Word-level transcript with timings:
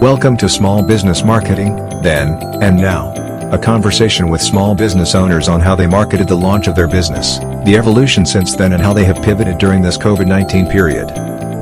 Welcome 0.00 0.36
to 0.36 0.48
Small 0.48 0.80
Business 0.80 1.24
Marketing, 1.24 1.74
Then 2.02 2.40
and 2.62 2.76
Now. 2.76 3.12
A 3.52 3.58
conversation 3.58 4.28
with 4.28 4.40
small 4.40 4.76
business 4.76 5.16
owners 5.16 5.48
on 5.48 5.60
how 5.60 5.74
they 5.74 5.88
marketed 5.88 6.28
the 6.28 6.36
launch 6.36 6.68
of 6.68 6.76
their 6.76 6.86
business, 6.86 7.38
the 7.64 7.74
evolution 7.76 8.24
since 8.24 8.54
then, 8.54 8.74
and 8.74 8.80
how 8.80 8.92
they 8.92 9.02
have 9.02 9.20
pivoted 9.24 9.58
during 9.58 9.82
this 9.82 9.98
COVID 9.98 10.28
19 10.28 10.68
period. 10.68 11.08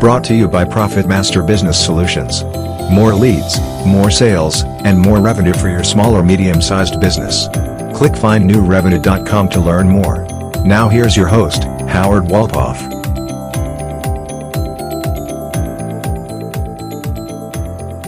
Brought 0.01 0.23
to 0.25 0.35
you 0.35 0.49
by 0.49 0.67
Profit 0.67 1.09
Master 1.09 1.43
Business 1.43 1.83
Solutions. 1.83 2.45
More 2.93 3.15
leads, 3.15 3.59
more 3.87 4.11
sales, 4.11 4.65
and 4.85 5.01
more 5.01 5.23
revenue 5.23 5.55
for 5.55 5.71
your 5.71 5.83
small 5.83 6.15
or 6.15 6.23
medium 6.23 6.61
sized 6.61 7.01
business. 7.01 7.49
Click 7.97 8.13
findnewrevenue.com 8.13 9.49
to 9.49 9.61
learn 9.61 9.89
more. 9.89 10.27
Now, 10.63 10.91
here's 10.91 11.17
your 11.17 11.29
host, 11.29 11.65
Howard 11.89 12.25
Walpoff. 12.25 12.96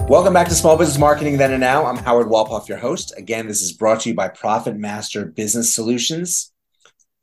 Welcome 0.08 0.32
back 0.32 0.48
to 0.48 0.54
Small 0.54 0.78
Business 0.78 0.96
Marketing 0.96 1.36
Then 1.36 1.52
and 1.52 1.60
Now. 1.60 1.84
I'm 1.84 1.98
Howard 1.98 2.28
Walpoff, 2.28 2.66
your 2.66 2.78
host. 2.78 3.12
Again, 3.18 3.46
this 3.46 3.60
is 3.60 3.74
brought 3.74 4.00
to 4.00 4.08
you 4.08 4.14
by 4.14 4.28
Profit 4.28 4.74
Master 4.74 5.26
Business 5.26 5.74
Solutions. 5.74 6.50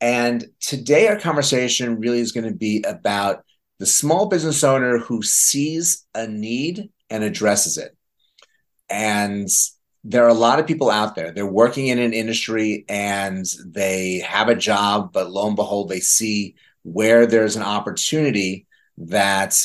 And 0.00 0.46
today, 0.60 1.08
our 1.08 1.18
conversation 1.18 1.98
really 1.98 2.20
is 2.20 2.30
going 2.30 2.46
to 2.46 2.54
be 2.54 2.84
about 2.86 3.44
the 3.80 3.86
small 3.86 4.26
business 4.26 4.62
owner 4.62 4.98
who 4.98 5.20
sees 5.20 6.06
a 6.14 6.28
need 6.28 6.90
and 7.10 7.24
addresses 7.24 7.76
it. 7.76 7.96
And 8.88 9.48
there 10.04 10.24
are 10.24 10.28
a 10.28 10.34
lot 10.34 10.60
of 10.60 10.68
people 10.68 10.88
out 10.88 11.16
there. 11.16 11.32
They're 11.32 11.44
working 11.44 11.88
in 11.88 11.98
an 11.98 12.12
industry 12.12 12.84
and 12.88 13.44
they 13.66 14.20
have 14.20 14.48
a 14.48 14.54
job, 14.54 15.12
but 15.12 15.32
lo 15.32 15.48
and 15.48 15.56
behold, 15.56 15.88
they 15.88 15.98
see 15.98 16.54
where 16.84 17.26
there's 17.26 17.56
an 17.56 17.64
opportunity 17.64 18.68
that 18.98 19.58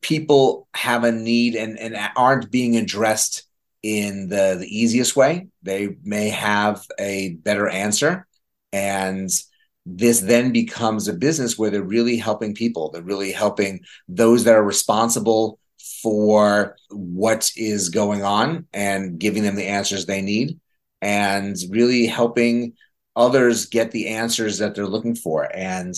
people 0.00 0.68
have 0.74 1.04
a 1.04 1.12
need 1.12 1.54
and, 1.54 1.78
and 1.78 1.96
aren't 2.16 2.50
being 2.50 2.76
addressed 2.76 3.44
in 3.82 4.28
the, 4.28 4.56
the 4.58 4.66
easiest 4.66 5.16
way. 5.16 5.48
They 5.62 5.96
may 6.02 6.30
have 6.30 6.84
a 6.98 7.34
better 7.34 7.68
answer. 7.68 8.26
And 8.72 9.30
this 9.84 10.20
then 10.20 10.52
becomes 10.52 11.06
a 11.06 11.14
business 11.14 11.56
where 11.56 11.70
they're 11.70 11.82
really 11.82 12.16
helping 12.16 12.54
people. 12.54 12.90
They're 12.90 13.02
really 13.02 13.32
helping 13.32 13.80
those 14.08 14.44
that 14.44 14.56
are 14.56 14.64
responsible 14.64 15.58
for 16.02 16.76
what 16.90 17.50
is 17.56 17.90
going 17.90 18.24
on 18.24 18.66
and 18.72 19.18
giving 19.18 19.42
them 19.42 19.54
the 19.54 19.66
answers 19.66 20.06
they 20.06 20.22
need 20.22 20.58
and 21.00 21.56
really 21.70 22.06
helping 22.06 22.74
others 23.14 23.66
get 23.66 23.92
the 23.92 24.08
answers 24.08 24.58
that 24.58 24.74
they're 24.74 24.86
looking 24.86 25.14
for. 25.14 25.48
And 25.54 25.94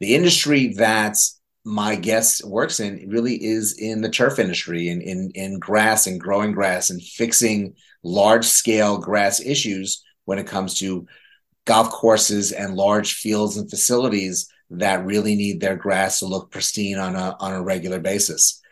the 0.00 0.14
industry 0.14 0.74
that's 0.74 1.37
my 1.68 1.96
guest 1.96 2.42
works 2.46 2.80
in 2.80 3.10
really 3.10 3.34
is 3.34 3.78
in 3.78 4.00
the 4.00 4.08
turf 4.08 4.38
industry 4.38 4.88
in, 4.88 5.02
in, 5.02 5.30
in 5.34 5.58
grass 5.58 6.06
and 6.06 6.18
growing 6.18 6.52
grass 6.52 6.88
and 6.88 7.02
fixing 7.02 7.74
large 8.02 8.46
scale 8.46 8.96
grass 8.96 9.38
issues 9.38 10.02
when 10.24 10.38
it 10.38 10.46
comes 10.46 10.78
to 10.78 11.06
golf 11.66 11.90
courses 11.90 12.52
and 12.52 12.74
large 12.74 13.12
fields 13.14 13.58
and 13.58 13.68
facilities 13.68 14.48
that 14.70 15.04
really 15.04 15.36
need 15.36 15.60
their 15.60 15.76
grass 15.76 16.20
to 16.20 16.26
look 16.26 16.50
pristine 16.50 16.96
on 16.96 17.14
a, 17.14 17.36
on 17.38 17.52
a 17.52 17.62
regular 17.62 18.00
basis. 18.00 18.62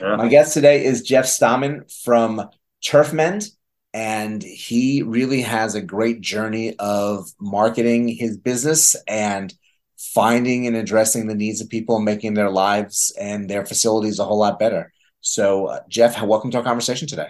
Yeah. 0.00 0.14
My 0.14 0.28
guest 0.28 0.54
today 0.54 0.84
is 0.84 1.02
Jeff 1.02 1.24
Stammen 1.24 1.92
from 2.04 2.48
Turfmend, 2.84 3.50
and 3.92 4.40
he 4.40 5.02
really 5.02 5.42
has 5.42 5.74
a 5.74 5.82
great 5.82 6.20
journey 6.20 6.76
of 6.78 7.28
marketing 7.40 8.06
his 8.06 8.36
business 8.36 8.94
and 9.08 9.52
finding 9.98 10.66
and 10.66 10.76
addressing 10.76 11.26
the 11.26 11.34
needs 11.34 11.60
of 11.60 11.68
people 11.68 11.96
and 11.96 12.04
making 12.04 12.34
their 12.34 12.50
lives 12.50 13.14
and 13.18 13.48
their 13.48 13.64
facilities 13.64 14.18
a 14.18 14.24
whole 14.24 14.38
lot 14.38 14.58
better. 14.58 14.92
So, 15.20 15.66
uh, 15.66 15.80
Jeff, 15.88 16.20
welcome 16.22 16.50
to 16.50 16.58
our 16.58 16.64
conversation 16.64 17.08
today. 17.08 17.28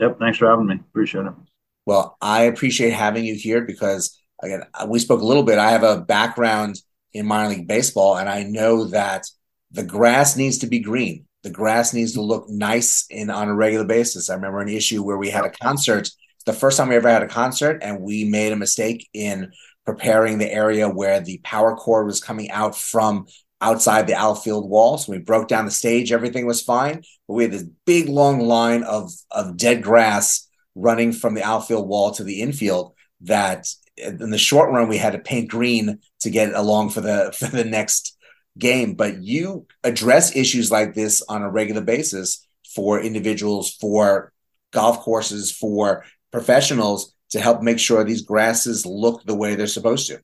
Yep. 0.00 0.18
Thanks 0.18 0.38
for 0.38 0.48
having 0.48 0.66
me. 0.66 0.76
Appreciate 0.76 1.26
it. 1.26 1.32
Well, 1.86 2.16
I 2.20 2.42
appreciate 2.42 2.92
having 2.92 3.24
you 3.24 3.34
here 3.34 3.62
because, 3.62 4.16
again, 4.42 4.62
we 4.86 4.98
spoke 4.98 5.20
a 5.20 5.26
little 5.26 5.42
bit. 5.42 5.58
I 5.58 5.70
have 5.70 5.82
a 5.82 6.00
background 6.00 6.80
in 7.12 7.26
minor 7.26 7.50
league 7.50 7.68
baseball, 7.68 8.16
and 8.16 8.28
I 8.28 8.44
know 8.44 8.84
that 8.84 9.26
the 9.70 9.82
grass 9.82 10.36
needs 10.36 10.58
to 10.58 10.66
be 10.66 10.78
green. 10.78 11.26
The 11.42 11.50
grass 11.50 11.92
needs 11.92 12.12
to 12.12 12.22
look 12.22 12.48
nice 12.48 13.06
in 13.10 13.30
on 13.30 13.48
a 13.48 13.54
regular 13.54 13.84
basis. 13.84 14.30
I 14.30 14.34
remember 14.34 14.60
an 14.60 14.68
issue 14.68 15.02
where 15.02 15.18
we 15.18 15.30
had 15.30 15.44
a 15.44 15.50
concert. 15.50 16.08
The 16.46 16.52
first 16.52 16.76
time 16.76 16.88
we 16.88 16.96
ever 16.96 17.08
had 17.08 17.22
a 17.22 17.28
concert, 17.28 17.80
and 17.82 18.00
we 18.00 18.24
made 18.24 18.52
a 18.52 18.56
mistake 18.56 19.08
in 19.12 19.52
preparing 19.84 20.38
the 20.38 20.52
area 20.52 20.88
where 20.88 21.20
the 21.20 21.40
power 21.42 21.74
cord 21.76 22.06
was 22.06 22.20
coming 22.20 22.50
out 22.50 22.76
from 22.76 23.26
outside 23.60 24.06
the 24.06 24.14
outfield 24.14 24.68
wall. 24.68 24.98
So 24.98 25.12
we 25.12 25.18
broke 25.18 25.48
down 25.48 25.64
the 25.64 25.70
stage, 25.70 26.12
everything 26.12 26.46
was 26.46 26.62
fine. 26.62 27.02
But 27.26 27.34
we 27.34 27.44
had 27.44 27.52
this 27.52 27.66
big 27.86 28.08
long 28.08 28.40
line 28.40 28.82
of, 28.82 29.12
of 29.30 29.56
dead 29.56 29.82
grass 29.82 30.48
running 30.74 31.12
from 31.12 31.34
the 31.34 31.42
outfield 31.42 31.88
wall 31.88 32.10
to 32.12 32.24
the 32.24 32.40
infield 32.40 32.94
that 33.22 33.66
in 33.96 34.30
the 34.30 34.38
short 34.38 34.70
run 34.70 34.88
we 34.88 34.96
had 34.96 35.12
to 35.12 35.18
paint 35.18 35.50
green 35.50 35.98
to 36.20 36.30
get 36.30 36.54
along 36.54 36.90
for 36.90 37.00
the 37.00 37.32
for 37.38 37.46
the 37.46 37.64
next 37.64 38.16
game. 38.58 38.94
But 38.94 39.22
you 39.22 39.66
address 39.84 40.36
issues 40.36 40.70
like 40.70 40.94
this 40.94 41.22
on 41.28 41.42
a 41.42 41.50
regular 41.50 41.82
basis 41.82 42.46
for 42.74 43.00
individuals, 43.00 43.70
for 43.74 44.32
golf 44.72 45.00
courses, 45.00 45.52
for 45.52 46.04
professionals 46.30 47.14
to 47.32 47.40
help 47.40 47.62
make 47.62 47.78
sure 47.78 48.04
these 48.04 48.22
grasses 48.22 48.86
look 48.86 49.24
the 49.24 49.34
way 49.34 49.54
they're 49.54 49.66
supposed 49.66 50.06
to. 50.08 50.20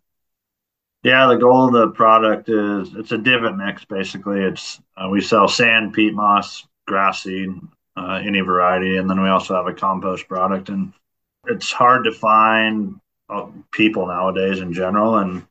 Yeah, 1.03 1.27
the 1.27 1.37
goal 1.37 1.67
of 1.67 1.73
the 1.73 1.89
product 1.89 2.49
is 2.49 2.95
it's 2.95 3.13
a 3.13 3.19
divot 3.19 3.57
mix. 3.57 3.85
Basically, 3.85 4.41
it's 4.41 4.81
uh, 4.97 5.09
we 5.09 5.21
sell 5.21 5.49
sand, 5.49 5.95
peat 5.95 6.13
moss, 6.13 6.67
grass 6.87 7.23
seed, 7.23 7.51
uh, 7.97 8.21
any 8.25 8.41
variety, 8.41 8.97
and 8.97 9.09
then 9.09 9.23
we 9.23 9.29
also 9.29 9.55
have 9.55 9.67
a 9.67 9.73
compost 9.73 10.29
product. 10.29 10.69
And 10.69 10.93
it's 11.47 11.73
hard 11.73 12.05
to 12.05 12.13
find 12.13 13.01
uh, 13.31 13.47
people 13.71 14.07
nowadays 14.07 14.61
in 14.61 14.73
general, 14.73 15.19
and 15.19 15.47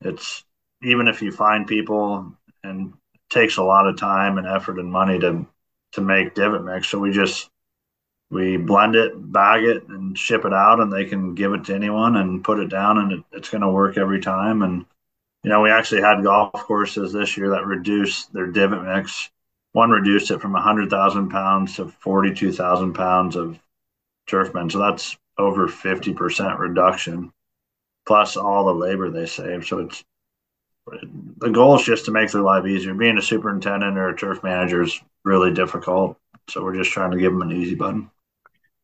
it's 0.00 0.44
even 0.82 1.06
if 1.06 1.22
you 1.22 1.32
find 1.32 1.66
people, 1.66 2.32
and 2.64 2.92
it 3.14 3.20
takes 3.30 3.58
a 3.58 3.62
lot 3.62 3.86
of 3.86 3.98
time 3.98 4.38
and 4.38 4.46
effort 4.46 4.78
and 4.78 4.90
money 4.90 5.18
to 5.20 5.46
to 5.92 6.00
make 6.00 6.34
divot 6.34 6.64
mix. 6.64 6.88
So 6.88 6.98
we 6.98 7.12
just 7.12 7.50
we 8.30 8.56
blend 8.56 8.94
it, 8.94 9.12
bag 9.32 9.64
it, 9.64 9.88
and 9.88 10.16
ship 10.16 10.44
it 10.44 10.52
out, 10.52 10.80
and 10.80 10.92
they 10.92 11.04
can 11.04 11.34
give 11.34 11.54
it 11.54 11.64
to 11.64 11.74
anyone 11.74 12.16
and 12.16 12.44
put 12.44 12.58
it 12.58 12.68
down, 12.68 12.98
and 12.98 13.12
it, 13.12 13.24
it's 13.32 13.48
going 13.48 13.62
to 13.62 13.70
work 13.70 13.96
every 13.96 14.20
time. 14.20 14.62
And 14.62 14.84
you 15.44 15.50
know, 15.50 15.62
we 15.62 15.70
actually 15.70 16.02
had 16.02 16.22
golf 16.22 16.52
courses 16.52 17.12
this 17.12 17.36
year 17.36 17.50
that 17.50 17.64
reduced 17.64 18.32
their 18.32 18.46
divot 18.46 18.84
mix. 18.84 19.30
One 19.72 19.90
reduced 19.90 20.30
it 20.30 20.40
from 20.40 20.52
100,000 20.52 21.28
pounds 21.28 21.76
to 21.76 21.88
42,000 21.88 22.92
pounds 22.92 23.36
of 23.36 23.58
Turfmend, 24.28 24.72
so 24.72 24.78
that's 24.78 25.16
over 25.38 25.68
50% 25.68 26.58
reduction, 26.58 27.32
plus 28.06 28.36
all 28.36 28.64
the 28.64 28.74
labor 28.74 29.10
they 29.10 29.26
save. 29.26 29.66
So 29.66 29.78
it's 29.78 30.04
the 31.38 31.50
goal 31.50 31.76
is 31.76 31.84
just 31.84 32.06
to 32.06 32.10
make 32.10 32.30
their 32.30 32.42
life 32.42 32.66
easier. 32.66 32.94
Being 32.94 33.18
a 33.18 33.22
superintendent 33.22 33.98
or 33.98 34.08
a 34.08 34.16
turf 34.16 34.42
manager 34.42 34.82
is 34.82 35.00
really 35.24 35.52
difficult, 35.52 36.18
so 36.48 36.62
we're 36.62 36.76
just 36.76 36.90
trying 36.90 37.10
to 37.10 37.18
give 37.18 37.32
them 37.32 37.42
an 37.42 37.52
easy 37.52 37.74
button. 37.74 38.10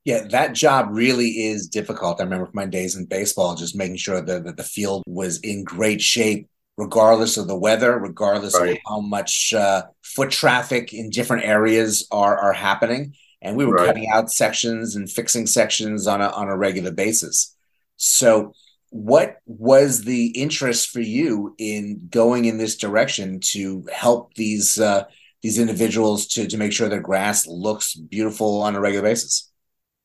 Yeah, 0.05 0.27
that 0.31 0.53
job 0.53 0.89
really 0.91 1.47
is 1.47 1.67
difficult. 1.67 2.21
I 2.21 2.25
remember 2.25 2.45
from 2.47 2.57
my 2.57 2.67
days 2.67 2.95
in 2.95 3.07
baseball, 3.07 3.55
just 3.55 3.75
making 3.75 3.97
sure 3.97 4.21
that, 4.21 4.45
that 4.45 4.57
the 4.59 4.63
field 4.63 5.03
was 5.07 5.41
in 5.41 5.65
great 5.65 6.03
shape, 6.03 6.47
regardless 6.77 7.39
of 7.39 7.49
the 7.49 7.57
weather, 7.57 7.99
regardless 7.99 8.59
right. 8.59 8.73
of 8.73 8.79
how 8.87 9.01
much 9.01 9.55
uh, 9.55 9.85
foot 10.03 10.31
traffic 10.31 10.93
in 10.93 11.09
different 11.09 11.45
areas 11.45 12.07
are 12.11 12.39
are 12.39 12.53
happening. 12.53 13.15
And 13.41 13.57
we 13.57 13.65
were 13.65 13.75
right. 13.75 13.87
cutting 13.87 14.09
out 14.09 14.31
sections 14.31 14.95
and 14.95 15.11
fixing 15.11 15.47
sections 15.47 16.07
on 16.07 16.21
a 16.21 16.29
on 16.29 16.49
a 16.49 16.57
regular 16.57 16.93
basis. 16.93 17.57
So, 17.97 18.53
what 18.91 19.39
was 19.47 20.03
the 20.03 20.27
interest 20.27 20.91
for 20.91 21.00
you 21.00 21.55
in 21.57 22.09
going 22.11 22.45
in 22.45 22.59
this 22.59 22.77
direction 22.77 23.41
to 23.41 23.87
help 23.91 24.35
these 24.35 24.79
uh, 24.79 25.05
these 25.43 25.59
individuals 25.59 26.27
to 26.29 26.47
to 26.47 26.59
make 26.59 26.73
sure 26.73 26.91
their 26.91 27.00
grass 27.00 27.47
looks 27.47 27.95
beautiful 27.95 28.61
on 28.61 28.77
a 28.77 28.81
regular 28.81 29.09
basis? 29.09 29.50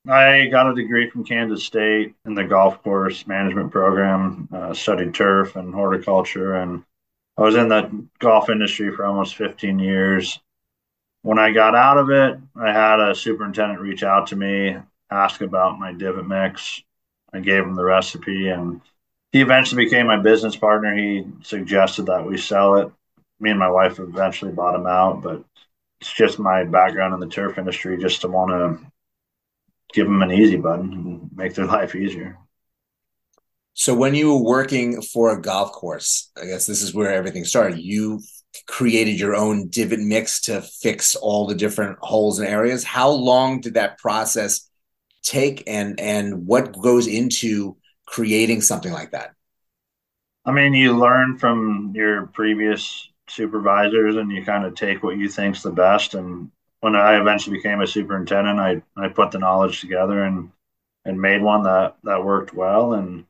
I 0.09 0.47
got 0.47 0.71
a 0.71 0.73
degree 0.73 1.07
from 1.09 1.23
Kansas 1.23 1.63
State 1.63 2.15
in 2.25 2.33
the 2.33 2.43
golf 2.43 2.81
course 2.81 3.27
management 3.27 3.71
program, 3.71 4.49
uh, 4.51 4.73
studied 4.73 5.13
turf 5.13 5.55
and 5.55 5.71
horticulture, 5.73 6.55
and 6.55 6.83
I 7.37 7.41
was 7.41 7.55
in 7.55 7.69
the 7.69 8.05
golf 8.17 8.49
industry 8.49 8.91
for 8.91 9.05
almost 9.05 9.35
15 9.35 9.77
years. 9.77 10.39
When 11.21 11.37
I 11.37 11.51
got 11.51 11.75
out 11.75 11.97
of 11.97 12.09
it, 12.09 12.39
I 12.55 12.71
had 12.71 12.99
a 12.99 13.13
superintendent 13.13 13.81
reach 13.81 14.01
out 14.01 14.27
to 14.27 14.35
me, 14.35 14.77
ask 15.11 15.41
about 15.41 15.79
my 15.79 15.93
divot 15.93 16.27
mix. 16.27 16.81
I 17.31 17.39
gave 17.39 17.63
him 17.63 17.75
the 17.75 17.83
recipe, 17.83 18.47
and 18.47 18.81
he 19.31 19.41
eventually 19.41 19.85
became 19.85 20.07
my 20.07 20.17
business 20.17 20.55
partner. 20.55 20.95
He 20.95 21.25
suggested 21.43 22.07
that 22.07 22.25
we 22.25 22.37
sell 22.37 22.77
it. 22.77 22.91
Me 23.39 23.51
and 23.51 23.59
my 23.59 23.69
wife 23.69 23.99
eventually 23.99 24.51
bought 24.51 24.75
him 24.75 24.87
out, 24.87 25.21
but 25.21 25.43
it's 26.01 26.11
just 26.11 26.39
my 26.39 26.63
background 26.63 27.13
in 27.13 27.19
the 27.19 27.27
turf 27.27 27.59
industry 27.59 27.97
just 27.97 28.21
to 28.21 28.27
want 28.27 28.49
to 28.49 28.88
give 29.93 30.05
them 30.05 30.21
an 30.21 30.31
easy 30.31 30.57
button 30.57 30.93
and 30.93 31.29
make 31.33 31.55
their 31.55 31.65
life 31.77 31.95
easier. 31.95 32.37
So 33.73 33.95
when 33.95 34.13
you 34.13 34.33
were 34.33 34.43
working 34.43 35.01
for 35.01 35.31
a 35.31 35.41
golf 35.41 35.71
course, 35.71 36.31
I 36.39 36.45
guess 36.45 36.65
this 36.65 36.81
is 36.81 36.93
where 36.93 37.13
everything 37.13 37.45
started. 37.45 37.79
You 37.79 38.21
created 38.67 39.19
your 39.19 39.35
own 39.35 39.69
divot 39.69 39.99
mix 39.99 40.41
to 40.41 40.61
fix 40.61 41.15
all 41.15 41.47
the 41.47 41.55
different 41.55 41.97
holes 42.01 42.39
and 42.39 42.47
areas. 42.47 42.83
How 42.83 43.09
long 43.09 43.61
did 43.61 43.75
that 43.75 43.97
process 43.97 44.69
take 45.23 45.63
and 45.67 45.99
and 45.99 46.45
what 46.45 46.77
goes 46.77 47.07
into 47.07 47.77
creating 48.05 48.61
something 48.61 48.91
like 48.91 49.11
that? 49.11 49.31
I 50.45 50.51
mean, 50.51 50.73
you 50.73 50.97
learn 50.97 51.37
from 51.37 51.93
your 51.95 52.27
previous 52.27 53.07
supervisors 53.27 54.15
and 54.15 54.31
you 54.31 54.43
kind 54.43 54.65
of 54.65 54.75
take 54.75 55.03
what 55.03 55.17
you 55.17 55.29
think's 55.29 55.61
the 55.61 55.71
best 55.71 56.15
and 56.15 56.51
when 56.81 56.95
I 56.95 57.19
eventually 57.19 57.57
became 57.57 57.81
a 57.81 57.87
superintendent, 57.87 58.59
I, 58.59 58.81
I 58.95 59.09
put 59.09 59.31
the 59.31 59.39
knowledge 59.39 59.81
together 59.81 60.23
and 60.23 60.51
and 61.05 61.21
made 61.21 61.41
one 61.41 61.63
that 61.63 61.95
that 62.03 62.23
worked 62.23 62.53
well 62.53 62.93
and 62.93 63.25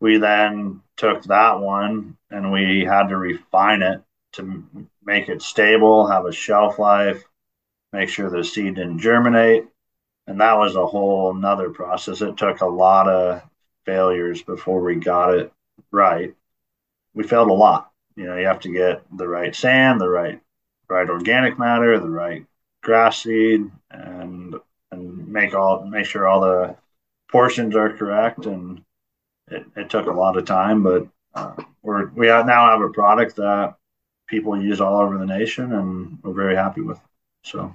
we 0.00 0.18
then 0.18 0.82
took 0.96 1.24
that 1.24 1.60
one 1.60 2.16
and 2.30 2.52
we 2.52 2.84
had 2.84 3.08
to 3.08 3.16
refine 3.16 3.82
it 3.82 4.02
to 4.32 4.64
make 5.04 5.28
it 5.28 5.42
stable, 5.42 6.06
have 6.06 6.26
a 6.26 6.32
shelf 6.32 6.78
life, 6.78 7.24
make 7.92 8.08
sure 8.08 8.30
the 8.30 8.44
seed 8.44 8.76
didn't 8.76 9.00
germinate. 9.00 9.66
And 10.26 10.40
that 10.40 10.58
was 10.58 10.76
a 10.76 10.86
whole 10.86 11.32
nother 11.32 11.70
process. 11.70 12.20
It 12.20 12.36
took 12.36 12.60
a 12.60 12.66
lot 12.66 13.08
of 13.08 13.42
failures 13.86 14.42
before 14.42 14.82
we 14.82 14.96
got 14.96 15.34
it 15.34 15.52
right. 15.90 16.34
We 17.14 17.24
failed 17.24 17.48
a 17.48 17.54
lot. 17.54 17.90
You 18.14 18.26
know, 18.26 18.36
you 18.36 18.46
have 18.46 18.60
to 18.60 18.72
get 18.72 19.02
the 19.16 19.26
right 19.26 19.54
sand, 19.54 20.00
the 20.00 20.08
right 20.08 20.40
right 20.88 21.08
organic 21.08 21.58
matter, 21.58 21.98
the 21.98 22.10
right 22.10 22.46
grass 22.82 23.22
seed, 23.22 23.62
and 23.90 24.54
and 24.90 25.28
make 25.28 25.54
all 25.54 25.84
make 25.84 26.06
sure 26.06 26.26
all 26.26 26.40
the 26.40 26.76
portions 27.30 27.76
are 27.76 27.96
correct. 27.96 28.46
And 28.46 28.82
it, 29.50 29.64
it 29.76 29.90
took 29.90 30.06
a 30.06 30.12
lot 30.12 30.36
of 30.36 30.44
time, 30.44 30.82
but 30.82 31.06
uh, 31.34 31.54
we're 31.82 32.08
we 32.08 32.26
now 32.26 32.70
have 32.70 32.80
a 32.80 32.90
product 32.90 33.36
that 33.36 33.74
people 34.26 34.60
use 34.60 34.80
all 34.80 35.00
over 35.00 35.18
the 35.18 35.26
nation, 35.26 35.72
and 35.72 36.18
we're 36.22 36.34
very 36.34 36.56
happy 36.56 36.80
with. 36.80 37.00
So 37.44 37.74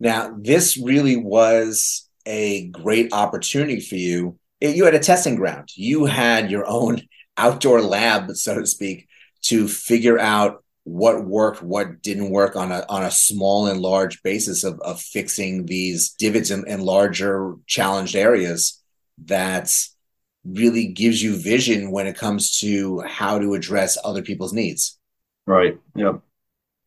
now 0.00 0.36
this 0.38 0.76
really 0.76 1.16
was 1.16 2.08
a 2.26 2.68
great 2.68 3.12
opportunity 3.12 3.80
for 3.80 3.96
you. 3.96 4.38
You 4.60 4.84
had 4.84 4.94
a 4.94 5.00
testing 5.00 5.36
ground. 5.36 5.70
You 5.74 6.06
had 6.06 6.50
your 6.50 6.66
own 6.66 7.02
outdoor 7.36 7.80
lab, 7.80 8.30
so 8.32 8.60
to 8.60 8.66
speak, 8.66 9.08
to 9.42 9.66
figure 9.66 10.18
out 10.18 10.61
what 10.84 11.24
worked, 11.24 11.62
what 11.62 12.02
didn't 12.02 12.30
work 12.30 12.56
on 12.56 12.72
a 12.72 12.84
on 12.88 13.04
a 13.04 13.10
small 13.10 13.66
and 13.66 13.80
large 13.80 14.22
basis 14.22 14.64
of, 14.64 14.80
of 14.80 15.00
fixing 15.00 15.66
these 15.66 16.10
divots 16.10 16.50
in, 16.50 16.66
in 16.66 16.80
larger 16.80 17.54
challenged 17.66 18.16
areas 18.16 18.82
that 19.24 19.72
really 20.44 20.88
gives 20.88 21.22
you 21.22 21.36
vision 21.36 21.92
when 21.92 22.06
it 22.06 22.16
comes 22.16 22.58
to 22.58 23.00
how 23.00 23.38
to 23.38 23.54
address 23.54 23.96
other 24.04 24.22
people's 24.22 24.52
needs. 24.52 24.98
Right. 25.46 25.78
Yep. 25.94 26.20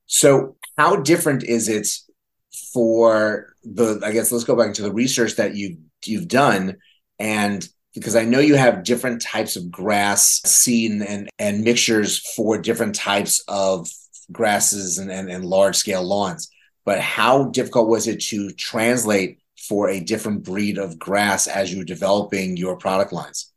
So 0.07 0.57
how 0.77 0.97
different 0.97 1.43
is 1.43 1.69
it 1.69 1.87
for 2.73 3.53
the 3.63 4.01
I 4.03 4.11
guess 4.11 4.31
let's 4.31 4.43
go 4.43 4.55
back 4.55 4.73
to 4.75 4.81
the 4.81 4.91
research 4.91 5.35
that 5.35 5.55
you 5.55 5.77
you've 6.03 6.27
done 6.27 6.77
and 7.17 7.67
because 7.95 8.15
I 8.15 8.25
know 8.25 8.39
you 8.39 8.55
have 8.55 8.83
different 8.83 9.21
types 9.21 9.55
of 9.55 9.71
grass 9.71 10.41
seed 10.45 10.91
and, 11.01 11.29
and 11.39 11.63
mixtures 11.63 12.19
for 12.35 12.57
different 12.57 12.93
types 12.93 13.43
of 13.47 13.89
grasses 14.31 14.97
and, 14.97 15.09
and, 15.09 15.29
and 15.29 15.45
large 15.45 15.77
scale 15.77 16.03
lawns. 16.03 16.49
But 16.83 16.99
how 16.99 17.45
difficult 17.45 17.87
was 17.87 18.07
it 18.07 18.21
to 18.23 18.51
translate 18.51 19.39
for 19.57 19.89
a 19.89 20.01
different 20.01 20.43
breed 20.43 20.77
of 20.77 20.99
grass 20.99 21.47
as 21.47 21.71
you 21.71 21.79
were 21.79 21.85
developing 21.85 22.57
your 22.57 22.75
product 22.75 23.13
lines? 23.13 23.51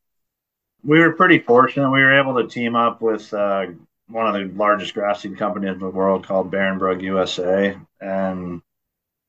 We 0.85 1.01
were 1.01 1.13
pretty 1.13 1.41
fortunate. 1.41 1.91
We 1.91 2.01
were 2.01 2.19
able 2.19 2.41
to 2.41 2.49
team 2.49 2.77
up 2.77 3.03
with 3.03 3.35
uh, 3.35 3.67
one 4.07 4.27
of 4.29 4.35
the 4.35 4.57
largest 4.57 4.95
grass 4.95 5.23
seed 5.23 5.37
companies 5.37 5.73
in 5.73 5.81
the 5.81 5.91
world 5.91 6.27
called 6.27 6.53
Barenbrug 6.53 7.03
USA. 7.03 7.77
And 8.01 8.63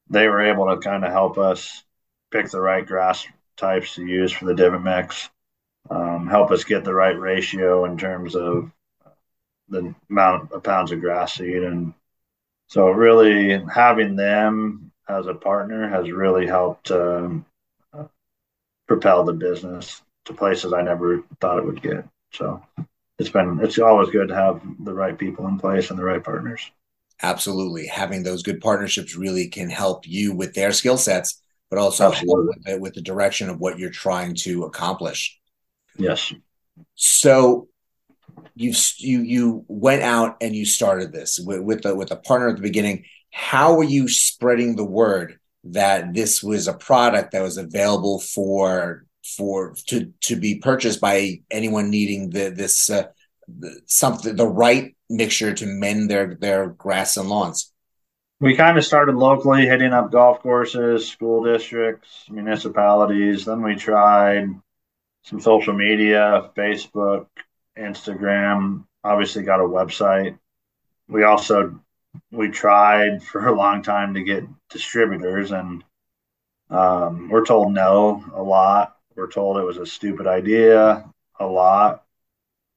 they 0.09 0.27
were 0.27 0.41
able 0.41 0.67
to 0.67 0.77
kind 0.77 1.03
of 1.03 1.12
help 1.12 1.39
us 1.39 1.83
pick 2.31 2.50
the 2.51 2.62
right 2.62 2.85
grass 2.85 3.25
types 3.59 3.95
to 3.95 4.06
use 4.06 4.31
for 4.31 4.45
the 4.45 4.56
divot 4.56 4.81
mix, 4.81 5.29
um, 5.89 6.27
help 6.27 6.51
us 6.51 6.63
get 6.63 6.83
the 6.83 6.94
right 6.94 7.17
ratio 7.19 7.85
in 7.85 7.97
terms 7.97 8.35
of 8.35 8.71
the 9.69 9.94
amount 10.09 10.51
of 10.51 10.63
pounds 10.63 10.91
of 10.91 11.01
grass 11.01 11.35
seed. 11.35 11.63
And 11.63 11.94
so, 12.67 12.89
really, 12.89 13.63
having 13.73 14.15
them 14.15 14.91
as 15.07 15.27
a 15.27 15.33
partner 15.33 15.89
has 15.89 16.11
really 16.11 16.45
helped 16.45 16.91
um, 16.91 17.45
propel 18.88 19.23
the 19.23 19.33
business 19.33 20.01
to 20.25 20.33
places 20.33 20.73
I 20.73 20.81
never 20.81 21.23
thought 21.41 21.59
it 21.59 21.65
would 21.65 21.81
get. 21.81 22.05
So, 22.31 22.62
it's 23.17 23.29
been 23.29 23.59
it's 23.62 23.79
always 23.79 24.09
good 24.09 24.29
to 24.29 24.35
have 24.35 24.62
the 24.79 24.94
right 24.94 25.17
people 25.17 25.47
in 25.47 25.59
place 25.59 25.89
and 25.89 26.00
the 26.00 26.03
right 26.03 26.23
partners. 26.23 26.71
Absolutely, 27.21 27.88
having 27.88 28.23
those 28.23 28.44
good 28.44 28.62
partnerships 28.62 29.15
really 29.15 29.47
can 29.47 29.69
help 29.69 30.07
you 30.07 30.33
with 30.33 30.53
their 30.53 30.71
skill 30.71 30.97
sets 30.97 31.41
but 31.69 31.80
also 31.80 32.10
with 32.10 32.63
the, 32.66 32.80
with 32.80 32.94
the 32.94 33.01
direction 33.01 33.50
of 33.50 33.60
what 33.60 33.77
you're 33.80 33.89
trying 33.89 34.36
to 34.36 34.63
accomplish. 34.63 35.39
Yes. 35.98 36.33
So 36.95 37.68
you 38.56 38.74
you 38.98 39.21
you 39.21 39.66
went 39.68 40.01
out 40.01 40.38
and 40.42 40.56
you 40.56 40.66
started 40.66 41.12
this 41.12 41.39
with 41.39 41.62
with 41.62 41.86
a, 41.86 41.95
with 41.95 42.12
a 42.12 42.16
partner 42.16 42.50
at 42.50 42.56
the 42.56 42.62
beginning. 42.62 43.06
How 43.31 43.75
were 43.75 43.83
you 43.83 44.07
spreading 44.07 44.75
the 44.75 44.86
word 44.86 45.39
that 45.66 46.13
this 46.13 46.42
was 46.42 46.68
a 46.68 46.74
product 46.74 47.31
that 47.31 47.42
was 47.42 47.57
available 47.57 48.19
for 48.19 49.06
for 49.38 49.75
to 49.88 50.13
to 50.22 50.36
be 50.36 50.56
purchased 50.56 51.01
by 51.01 51.42
anyone 51.51 51.89
needing 51.89 52.30
the 52.30 52.50
this 52.50 52.89
uh, 52.89 53.07
something 53.86 54.36
the 54.36 54.48
right 54.48 54.95
mixture 55.10 55.54
to 55.54 55.65
mend 55.65 56.10
their 56.10 56.36
their 56.36 56.69
grass 56.69 57.18
and 57.18 57.30
lawns? 57.30 57.72
We 58.39 58.56
kind 58.56 58.77
of 58.77 58.86
started 58.86 59.15
locally 59.15 59.65
hitting 59.65 59.91
up 59.91 60.12
golf 60.12 60.39
courses, 60.41 61.07
school 61.07 61.44
districts, 61.44 62.25
municipalities. 62.30 63.45
Then 63.45 63.62
we 63.62 63.75
tried 63.75 64.50
some 65.24 65.41
social 65.41 65.74
media, 65.74 66.50
Facebook, 66.56 67.27
Instagram, 67.77 68.86
obviously 69.03 69.44
got 69.44 69.59
a 69.59 69.63
website. 69.63 70.38
We 71.07 71.24
also 71.24 71.80
we 72.31 72.50
tried 72.50 73.21
for 73.24 73.47
a 73.47 73.56
long 73.56 73.83
time 73.83 74.13
to 74.13 74.24
get 74.24 74.44
distributors 74.69 75.51
and 75.51 75.83
um, 76.69 77.30
we're 77.30 77.45
told 77.45 77.74
no 77.74 78.24
a 78.33 78.41
lot. 78.41 78.97
We're 79.15 79.30
told 79.30 79.57
it 79.57 79.63
was 79.63 79.77
a 79.77 79.86
stupid 79.86 80.27
idea 80.27 81.06
a 81.39 81.46
lot. 81.46 82.03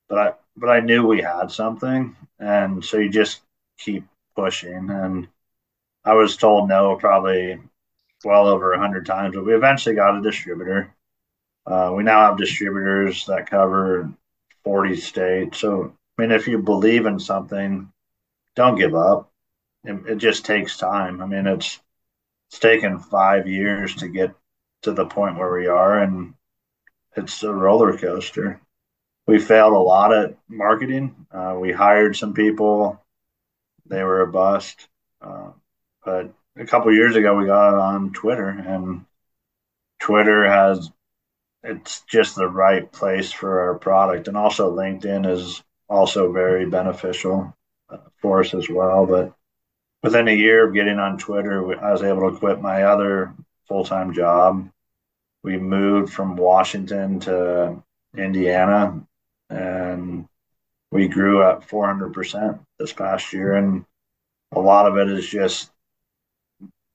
But 0.08 0.18
I 0.18 0.32
but 0.56 0.70
I 0.70 0.80
knew 0.80 1.06
we 1.06 1.20
had 1.20 1.50
something 1.50 2.16
and 2.38 2.84
so 2.84 2.98
you 2.98 3.10
just 3.10 3.40
keep 3.78 4.04
pushing 4.34 4.90
and 4.90 5.28
I 6.04 6.14
was 6.14 6.36
told 6.36 6.68
no 6.68 6.96
probably 6.96 7.60
well 8.24 8.48
over 8.48 8.72
a 8.72 8.78
hundred 8.78 9.06
times, 9.06 9.34
but 9.34 9.44
we 9.44 9.54
eventually 9.54 9.94
got 9.94 10.16
a 10.16 10.22
distributor. 10.22 10.94
Uh, 11.66 11.92
we 11.96 12.02
now 12.02 12.26
have 12.26 12.38
distributors 12.38 13.26
that 13.26 13.48
cover 13.48 14.12
40 14.64 14.96
states. 14.96 15.58
So, 15.58 15.94
I 16.18 16.22
mean, 16.22 16.32
if 16.32 16.48
you 16.48 16.58
believe 16.58 17.06
in 17.06 17.20
something, 17.20 17.92
don't 18.56 18.78
give 18.78 18.94
up. 18.94 19.30
It, 19.84 20.06
it 20.06 20.16
just 20.16 20.44
takes 20.44 20.76
time. 20.76 21.20
I 21.20 21.26
mean, 21.26 21.46
it's 21.46 21.80
it's 22.48 22.58
taken 22.58 22.98
five 22.98 23.48
years 23.48 23.94
to 23.96 24.08
get 24.08 24.34
to 24.82 24.92
the 24.92 25.06
point 25.06 25.38
where 25.38 25.52
we 25.52 25.68
are, 25.68 26.02
and 26.02 26.34
it's 27.16 27.42
a 27.42 27.52
roller 27.52 27.96
coaster. 27.96 28.60
We 29.26 29.38
failed 29.38 29.72
a 29.72 29.78
lot 29.78 30.12
at 30.12 30.36
marketing. 30.48 31.26
Uh, 31.30 31.56
we 31.58 31.72
hired 31.72 32.16
some 32.16 32.34
people; 32.34 33.02
they 33.86 34.02
were 34.02 34.20
a 34.20 34.30
bust. 34.30 34.86
Uh, 35.20 35.52
but 36.04 36.32
a 36.56 36.66
couple 36.66 36.92
years 36.94 37.16
ago, 37.16 37.36
we 37.36 37.46
got 37.46 37.74
it 37.74 37.80
on 37.80 38.12
Twitter, 38.12 38.48
and 38.48 39.04
Twitter 40.00 40.44
has 40.48 40.90
it's 41.64 42.00
just 42.02 42.34
the 42.34 42.48
right 42.48 42.90
place 42.90 43.30
for 43.30 43.60
our 43.60 43.78
product, 43.78 44.28
and 44.28 44.36
also 44.36 44.74
LinkedIn 44.74 45.30
is 45.30 45.62
also 45.88 46.32
very 46.32 46.66
beneficial 46.66 47.54
uh, 47.88 47.98
for 48.20 48.40
us 48.40 48.52
as 48.54 48.68
well. 48.68 49.06
But 49.06 49.32
within 50.02 50.28
a 50.28 50.34
year 50.34 50.66
of 50.66 50.74
getting 50.74 50.98
on 50.98 51.18
Twitter, 51.18 51.80
I 51.80 51.92
was 51.92 52.02
able 52.02 52.30
to 52.30 52.38
quit 52.38 52.60
my 52.60 52.84
other 52.84 53.34
full 53.68 53.84
time 53.84 54.12
job. 54.12 54.68
We 55.44 55.56
moved 55.56 56.12
from 56.12 56.36
Washington 56.36 57.20
to 57.20 57.82
Indiana, 58.16 59.06
and 59.50 60.28
we 60.90 61.08
grew 61.08 61.42
at 61.42 61.68
400% 61.68 62.60
this 62.78 62.92
past 62.92 63.32
year. 63.32 63.54
And 63.54 63.84
a 64.52 64.60
lot 64.60 64.86
of 64.86 64.96
it 64.98 65.08
is 65.08 65.26
just 65.28 65.70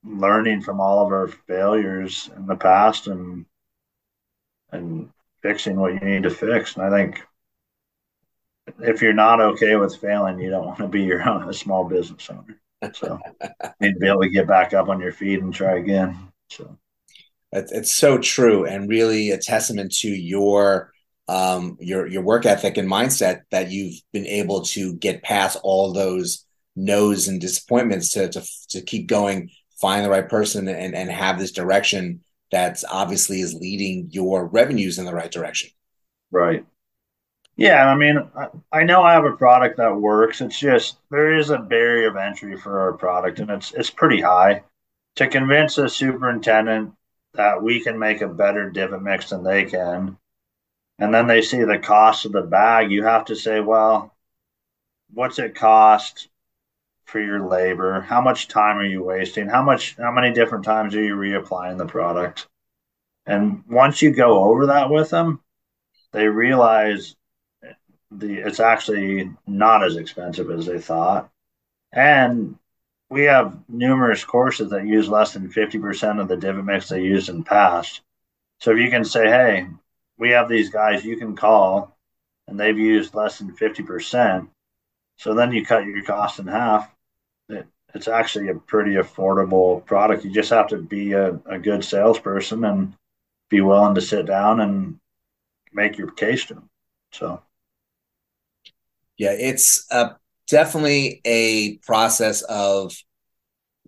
learning 0.08 0.62
from 0.62 0.80
all 0.80 1.06
of 1.06 1.12
our 1.12 1.28
failures 1.28 2.30
in 2.36 2.46
the 2.48 2.56
past 2.56 3.08
and 3.08 3.46
and 4.72 5.10
fixing 5.42 5.80
what 5.80 5.94
you 5.94 6.00
need 6.00 6.24
to 6.24 6.30
fix. 6.30 6.76
And 6.76 6.86
I 6.86 6.90
think 6.90 7.24
if 8.80 9.02
you're 9.02 9.14
not 9.14 9.40
okay 9.40 9.76
with 9.76 9.96
failing, 9.96 10.40
you 10.40 10.50
don't 10.50 10.66
want 10.66 10.80
to 10.80 10.88
be 10.88 11.04
your 11.04 11.28
own 11.28 11.48
a 11.50 11.54
small 11.54 11.84
business 11.86 12.30
owner. 12.30 12.60
So 12.94 13.20
you 13.42 13.70
need 13.82 13.94
to 13.94 14.00
be 14.00 14.08
able 14.08 14.22
to 14.22 14.30
get 14.30 14.48
back 14.48 14.74
up 14.74 14.90
on 14.90 15.00
your 15.00 15.14
feet 15.14 15.42
and 15.42 15.54
try 15.54 15.78
again. 15.78 16.32
So 16.50 16.78
it's 17.52 17.94
so 17.94 18.18
true 18.18 18.66
and 18.66 18.90
really 18.90 19.32
a 19.32 19.38
testament 19.38 19.94
to 19.94 20.10
your 20.10 20.92
um 21.30 21.78
your 21.80 22.08
your 22.08 22.22
work 22.22 22.46
ethic 22.46 22.78
and 22.78 22.90
mindset 22.90 23.42
that 23.52 23.72
you've 23.72 23.96
been 24.14 24.26
able 24.26 24.62
to 24.62 24.94
get 24.96 25.24
past 25.24 25.58
all 25.64 25.92
those 25.92 26.46
no's 26.78 27.28
and 27.28 27.42
disappointments 27.42 28.12
to 28.12 28.30
to 28.30 28.46
to 28.70 28.82
keep 28.82 29.08
going, 29.08 29.50
find 29.80 30.04
the 30.04 30.10
right 30.10 30.28
person, 30.28 30.68
and 30.68 30.96
and 30.96 31.10
have 31.12 31.40
this 31.40 31.52
direction 31.52 32.22
that's 32.52 32.84
obviously 32.90 33.42
is 33.42 33.54
leading 33.54 34.10
your 34.12 34.46
revenues 34.46 34.98
in 34.98 35.06
the 35.06 35.14
right 35.14 35.32
direction. 35.32 35.70
Right. 36.32 36.66
Yeah, 37.58 37.90
I 37.92 37.96
mean, 37.96 38.20
I, 38.72 38.84
know 38.84 39.02
I 39.02 39.14
have 39.14 39.26
a 39.26 39.36
product 39.36 39.78
that 39.78 39.96
works. 39.96 40.42
It's 40.42 40.60
just 40.60 40.98
there 41.10 41.36
is 41.36 41.50
a 41.50 41.58
barrier 41.58 42.08
of 42.08 42.16
entry 42.16 42.56
for 42.56 42.80
our 42.80 42.94
product, 42.94 43.40
and 43.40 43.50
it's 43.50 43.74
it's 43.74 43.90
pretty 43.90 44.22
high. 44.22 44.64
To 45.16 45.28
convince 45.28 45.80
a 45.80 45.90
superintendent 45.90 46.94
that 47.34 47.62
we 47.62 47.80
can 47.80 47.98
make 47.98 48.22
a 48.22 48.28
better 48.28 48.70
divot 48.70 49.02
mix 49.02 49.32
than 49.32 49.44
they 49.44 49.66
can, 49.66 50.18
and 51.00 51.14
then 51.14 51.26
they 51.26 51.42
see 51.42 51.64
the 51.64 51.80
cost 51.80 52.26
of 52.26 52.32
the 52.32 52.44
bag, 52.44 52.92
you 52.92 53.04
have 53.04 53.26
to 53.26 53.36
say, 53.36 53.60
well, 53.60 54.16
what's 55.14 55.40
it 55.40 55.56
cost 55.56 56.30
for 57.08 57.20
your 57.20 57.48
labor? 57.48 58.02
How 58.02 58.22
much 58.22 58.48
time 58.48 58.78
are 58.78 58.86
you 58.86 59.04
wasting? 59.04 59.48
How 59.48 59.64
much 59.64 59.96
how 59.98 60.12
many 60.12 60.34
different 60.34 60.66
times 60.66 60.94
are 60.94 61.04
you 61.04 61.16
reapplying 61.16 61.78
the 61.78 61.86
product? 61.86 62.48
And 63.26 63.64
once 63.68 64.02
you 64.02 64.12
go 64.12 64.44
over 64.44 64.68
that 64.68 64.90
with 64.90 65.10
them, 65.10 65.42
they 66.12 66.28
realize 66.28 67.16
the 68.12 68.36
it's 68.36 68.60
actually 68.60 69.32
not 69.48 69.84
as 69.84 69.96
expensive 69.96 70.52
as 70.52 70.66
they 70.66 70.80
thought. 70.80 71.30
And 71.92 72.58
we 73.10 73.24
have 73.24 73.58
numerous 73.70 74.24
courses 74.24 74.70
that 74.72 74.86
use 74.86 75.08
less 75.08 75.34
than 75.34 75.50
50% 75.50 76.22
of 76.22 76.28
the 76.28 76.36
divot 76.36 76.66
mix 76.66 76.90
they 76.90 77.02
used 77.02 77.30
in 77.30 77.40
the 77.40 77.44
past. 77.46 78.02
So 78.60 78.72
if 78.72 78.80
you 78.80 78.90
can 78.90 79.06
say, 79.06 79.28
hey, 79.28 79.68
we 80.18 80.32
have 80.32 80.50
these 80.50 80.70
guys 80.70 81.06
you 81.06 81.16
can 81.16 81.36
call 81.36 81.96
and 82.48 82.60
they've 82.60 82.78
used 82.78 83.16
less 83.16 83.40
than 83.40 83.56
50%. 83.56 84.50
So 85.18 85.34
then 85.34 85.52
you 85.52 85.66
cut 85.66 85.86
your 85.86 86.04
cost 86.04 86.40
in 86.40 86.48
half. 86.48 86.92
It, 87.98 88.08
it's 88.08 88.08
actually 88.08 88.50
a 88.50 88.56
pretty 88.56 88.96
affordable 88.96 89.86
product. 89.86 90.24
You 90.24 90.32
just 90.32 90.50
have 90.52 90.68
to 90.68 90.78
be 90.78 91.14
a, 91.14 91.40
a 91.46 91.60
good 91.60 91.84
salesperson 91.84 92.64
and 92.66 92.94
be 93.50 93.62
willing 93.62 93.96
to 93.96 94.02
sit 94.02 94.26
down 94.26 94.60
and 94.60 95.00
make 95.74 95.98
your 95.98 96.12
case 96.12 96.46
to 96.46 96.54
them. 96.56 96.70
So, 97.12 97.42
yeah, 99.18 99.32
it's 99.32 99.88
definitely 100.48 101.22
a 101.26 101.78
process 101.78 102.42
of 102.44 102.96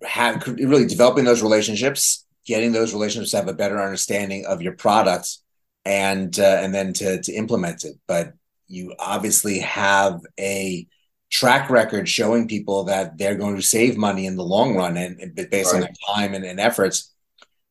have, 0.04 0.48
really 0.48 0.88
developing 0.88 1.26
those 1.26 1.42
relationships, 1.44 2.26
getting 2.46 2.72
those 2.72 2.94
relationships 2.94 3.32
to 3.32 3.38
have 3.38 3.48
a 3.48 3.54
better 3.54 3.82
understanding 3.82 4.46
of 4.46 4.62
your 4.62 4.74
product, 4.74 5.38
and 5.86 6.40
uh, 6.40 6.60
and 6.62 6.74
then 6.74 6.94
to 6.94 7.22
to 7.22 7.34
implement 7.34 7.84
it. 7.84 7.96
But 8.08 8.34
you 8.68 8.96
obviously 9.00 9.60
have 9.60 10.22
a 10.40 10.88
track 11.30 11.70
record 11.70 12.10
showing 12.10 12.48
people 12.48 12.86
that 12.86 13.18
they're 13.18 13.36
going 13.36 13.56
to 13.56 13.62
save 13.62 13.98
money 13.98 14.26
in 14.26 14.36
the 14.36 14.44
long 14.44 14.76
run 14.76 14.98
and, 14.98 15.20
and 15.20 15.36
based 15.36 15.74
right. 15.74 15.76
on 15.76 15.82
their 15.82 16.16
time 16.16 16.34
and, 16.34 16.44
and, 16.44 16.60
efforts 16.60 17.14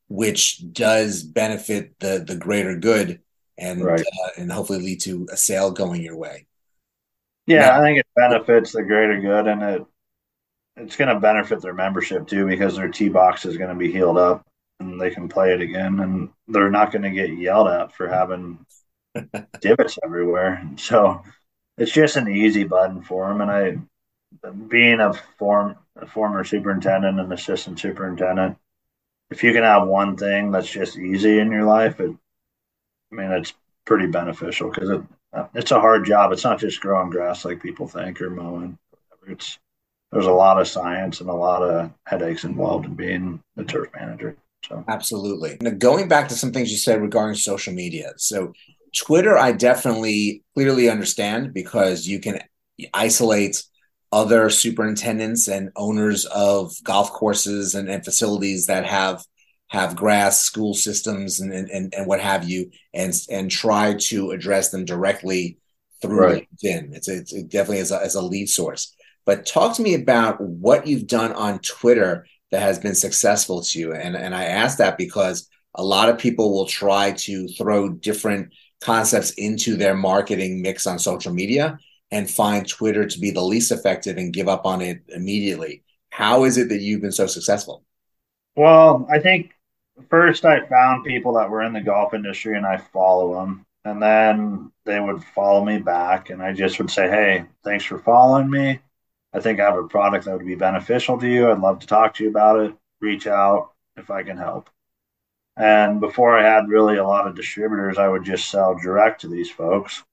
which 0.09 0.62
does 0.73 1.23
benefit 1.23 1.99
the 1.99 2.25
the 2.27 2.37
greater 2.37 2.77
good 2.77 3.21
and 3.59 3.85
right. 3.85 4.00
uh, 4.00 4.29
and 4.38 4.50
hopefully 4.50 4.81
lead 4.81 5.00
to 5.00 5.27
a 5.33 5.37
sale 5.37 5.71
going 5.71 6.00
your 6.00 6.17
way 6.17 6.47
yeah 7.47 7.61
now, 7.61 7.81
i 7.81 7.83
think 7.83 7.99
it 7.99 8.07
benefits 8.15 8.73
the 8.73 8.83
greater 8.83 9.21
good 9.21 9.47
and 9.49 9.62
it 9.62 9.85
it's 10.77 10.97
going 10.97 11.12
to 11.12 11.21
benefit 11.21 11.61
their 11.61 11.75
membership 11.75 12.27
too 12.27 12.47
because 12.47 12.77
their 12.77 12.88
tee 12.88 13.09
box 13.09 13.45
is 13.45 13.57
going 13.57 13.71
to 13.71 13.75
be 13.75 13.91
healed 13.91 14.17
up 14.17 14.47
and 14.81 15.00
they 15.00 15.11
can 15.11 15.29
play 15.29 15.53
it 15.53 15.61
again 15.61 15.99
and 16.00 16.29
they're 16.47 16.71
not 16.71 16.93
going 16.93 17.03
to 17.03 17.11
get 17.11 17.37
yelled 17.37 17.69
at 17.69 17.93
for 17.93 18.09
having 18.09 18.65
divots 19.61 19.99
everywhere 20.05 20.62
so 20.77 21.21
it's 21.79 21.93
just 21.93 22.17
an 22.17 22.29
easy 22.29 22.65
button 22.65 23.03
for 23.03 23.29
them. 23.29 23.41
And 23.41 23.51
I, 23.51 23.79
being 24.69 25.01
a 25.01 25.13
form 25.39 25.77
a 25.97 26.07
former 26.07 26.45
superintendent 26.45 27.19
and 27.19 27.33
assistant 27.33 27.81
superintendent, 27.81 28.57
if 29.31 29.43
you 29.43 29.53
can 29.53 29.65
have 29.65 29.89
one 29.89 30.17
thing 30.17 30.51
that's 30.51 30.71
just 30.71 30.97
easy 30.97 31.39
in 31.39 31.51
your 31.51 31.65
life, 31.65 31.99
it, 32.01 32.15
I 33.13 33.15
mean, 33.15 33.31
it's 33.33 33.55
pretty 33.85 34.07
beneficial 34.07 34.71
because 34.71 34.91
it 34.91 35.03
it's 35.55 35.71
a 35.71 35.81
hard 35.81 36.05
job. 36.07 36.33
It's 36.33 36.45
not 36.45 36.59
just 36.59 36.81
growing 36.81 37.11
grass 37.11 37.45
like 37.45 37.63
people 37.63 37.87
think 37.87 38.21
or 38.21 38.31
mowing. 38.31 38.79
It's 39.27 39.59
there's 40.11 40.27
a 40.27 40.33
lot 40.33 40.61
of 40.61 40.67
science 40.67 41.21
and 41.21 41.29
a 41.29 41.35
lot 41.35 41.63
of 41.63 41.93
headaches 42.07 42.45
involved 42.45 42.87
in 42.87 42.95
being 42.95 43.43
a 43.59 43.65
turf 43.65 43.89
manager. 43.95 44.37
So 44.65 44.83
absolutely. 44.89 45.59
Now, 45.61 45.71
going 45.71 46.09
back 46.09 46.29
to 46.29 46.35
some 46.35 46.53
things 46.53 46.71
you 46.71 46.79
said 46.79 47.03
regarding 47.03 47.37
social 47.37 47.75
media. 47.75 48.13
So 48.17 48.53
Twitter, 48.99 49.38
I 49.38 49.52
definitely 49.52 50.43
clearly 50.55 50.90
understand 50.90 51.55
because 51.55 52.07
you 52.07 52.21
can 52.21 52.40
isolate 52.93 53.62
other 54.11 54.50
superintendents 54.50 55.49
and 55.49 55.71
owners 55.76 56.25
of 56.26 56.73
golf 56.83 57.12
courses 57.12 57.75
and, 57.75 57.88
and 57.88 58.05
facilities 58.05 58.67
that 58.67 58.87
have 58.87 59.25
have 59.69 59.97
grass 59.97 60.40
school 60.40 60.73
systems 60.73 61.40
and, 61.40 61.52
and 61.52 61.95
and 61.95 62.07
what 62.07 62.21
have 62.21 62.49
you 62.49 62.71
and 62.95 63.12
and 63.31 63.50
try 63.50 63.95
to 63.95 64.31
address 64.31 64.71
them 64.71 64.85
directly 64.85 65.59
through 66.00 66.21
right. 66.21 66.49
LinkedIn. 66.64 66.95
It's, 66.95 67.09
it's 67.09 67.33
it 67.33 67.49
definitely 67.49 67.81
as 67.81 67.90
a, 67.90 68.00
as 68.02 68.14
a 68.14 68.23
lead 68.23 68.49
source. 68.49 68.95
But 69.26 69.45
talk 69.45 69.76
to 69.76 69.83
me 69.83 69.95
about 69.95 70.40
what 70.40 70.87
you've 70.87 71.07
done 71.07 71.33
on 71.35 71.59
Twitter 71.59 72.26
that 72.50 72.62
has 72.62 72.78
been 72.78 72.95
successful 72.95 73.62
to 73.62 73.78
you. 73.78 73.93
And 73.93 74.17
and 74.17 74.35
I 74.35 74.45
ask 74.45 74.78
that 74.78 74.97
because 74.97 75.49
a 75.75 75.85
lot 75.85 76.09
of 76.09 76.19
people 76.19 76.52
will 76.52 76.67
try 76.67 77.12
to 77.12 77.47
throw 77.49 77.90
different 77.90 78.55
concepts 78.81 79.31
into 79.33 79.77
their 79.77 79.95
marketing 79.95 80.63
mix 80.63 80.87
on 80.87 80.99
social 80.99 81.33
media 81.33 81.79
and 82.11 82.31
find 82.31 82.67
Twitter 82.69 83.07
to 83.07 83.19
be 83.19 83.31
the 83.31 83.43
least 83.43 83.73
effective 83.73 84.17
and 84.17 84.33
give 84.33 84.49
up 84.49 84.65
on 84.67 84.81
it 84.81 85.03
immediately. 85.09 85.83
How 86.11 86.45
is 86.45 86.57
it 86.57 86.69
that 86.71 86.81
you've 86.81 87.03
been 87.03 87.13
so 87.13 87.27
successful? 87.27 87.85
Well, 88.57 89.07
I 89.11 89.19
think 89.19 89.53
first 90.09 90.45
I 90.45 90.67
found 90.67 91.05
people 91.05 91.35
that 91.35 91.51
were 91.51 91.63
in 91.63 91.73
the 91.73 91.81
golf 91.81 92.15
industry 92.15 92.57
and 92.57 92.67
I 92.67 92.79
follow 92.79 93.35
them. 93.35 93.65
And 93.85 94.03
then 94.03 94.73
they 94.85 95.01
would 95.01 95.23
follow 95.23 95.65
me 95.65 95.79
back 95.79 96.31
and 96.31 96.43
I 96.43 96.53
just 96.53 96.79
would 96.79 96.91
say, 96.91 97.09
Hey, 97.09 97.45
thanks 97.65 97.85
for 97.85 97.99
following 97.99 98.51
me. 98.51 98.81
I 99.33 99.41
think 99.41 99.61
I 99.61 99.65
have 99.65 99.79
a 99.79 99.87
product 99.87 100.25
that 100.25 100.37
would 100.37 100.47
be 100.47 100.55
beneficial 100.55 101.19
to 101.19 101.29
you. 101.29 101.51
I'd 101.51 101.61
love 101.61 101.81
to 101.81 101.87
talk 101.87 102.15
to 102.15 102.25
you 102.25 102.31
about 102.31 102.61
it. 102.61 102.75
Reach 103.01 103.27
out 103.27 103.73
if 103.97 104.11
I 104.11 104.23
can 104.23 104.37
help. 104.37 104.71
And 105.59 106.00
before 106.00 106.38
I 106.38 106.45
had 106.45 106.69
really 106.69 106.99
a 106.99 107.07
lot 107.07 107.27
of 107.27 107.35
distributors, 107.35 107.99
I 107.99 108.07
would 108.07 108.25
just 108.25 108.49
sell 108.49 108.79
direct 108.79 109.23
to 109.23 109.29
these 109.29 109.50
folks. 109.50 110.05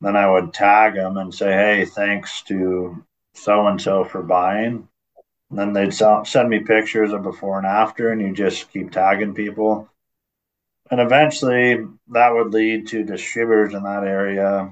Then 0.00 0.16
I 0.16 0.28
would 0.28 0.52
tag 0.52 0.94
them 0.94 1.16
and 1.18 1.32
say, 1.32 1.52
hey, 1.52 1.84
thanks 1.84 2.42
to 2.42 3.04
so 3.34 3.68
and 3.68 3.80
so 3.80 4.04
for 4.04 4.22
buying. 4.22 4.88
And 5.50 5.58
then 5.58 5.72
they'd 5.72 5.94
sell, 5.94 6.24
send 6.24 6.50
me 6.50 6.58
pictures 6.58 7.12
of 7.12 7.22
before 7.22 7.58
and 7.58 7.66
after, 7.66 8.10
and 8.10 8.20
you 8.20 8.34
just 8.34 8.72
keep 8.72 8.90
tagging 8.90 9.34
people. 9.34 9.88
And 10.90 11.00
eventually 11.00 11.86
that 12.08 12.34
would 12.34 12.52
lead 12.52 12.88
to 12.88 13.04
distributors 13.04 13.74
in 13.74 13.84
that 13.84 14.02
area 14.02 14.68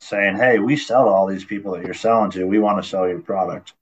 saying, 0.00 0.36
hey, 0.36 0.58
we 0.58 0.76
sell 0.76 1.04
to 1.04 1.10
all 1.10 1.26
these 1.28 1.44
people 1.44 1.72
that 1.72 1.84
you're 1.84 1.94
selling 1.94 2.32
to. 2.32 2.46
We 2.46 2.58
want 2.58 2.82
to 2.82 2.88
sell 2.88 3.08
your 3.08 3.20
product. 3.20 3.74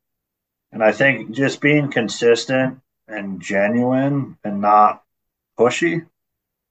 And 0.73 0.85
I 0.85 0.92
think 0.92 1.30
just 1.30 1.62
being 1.62 1.90
consistent 1.90 2.80
and 3.09 3.40
genuine 3.40 4.37
and 4.44 4.61
not 4.61 5.03
pushy, 5.58 6.06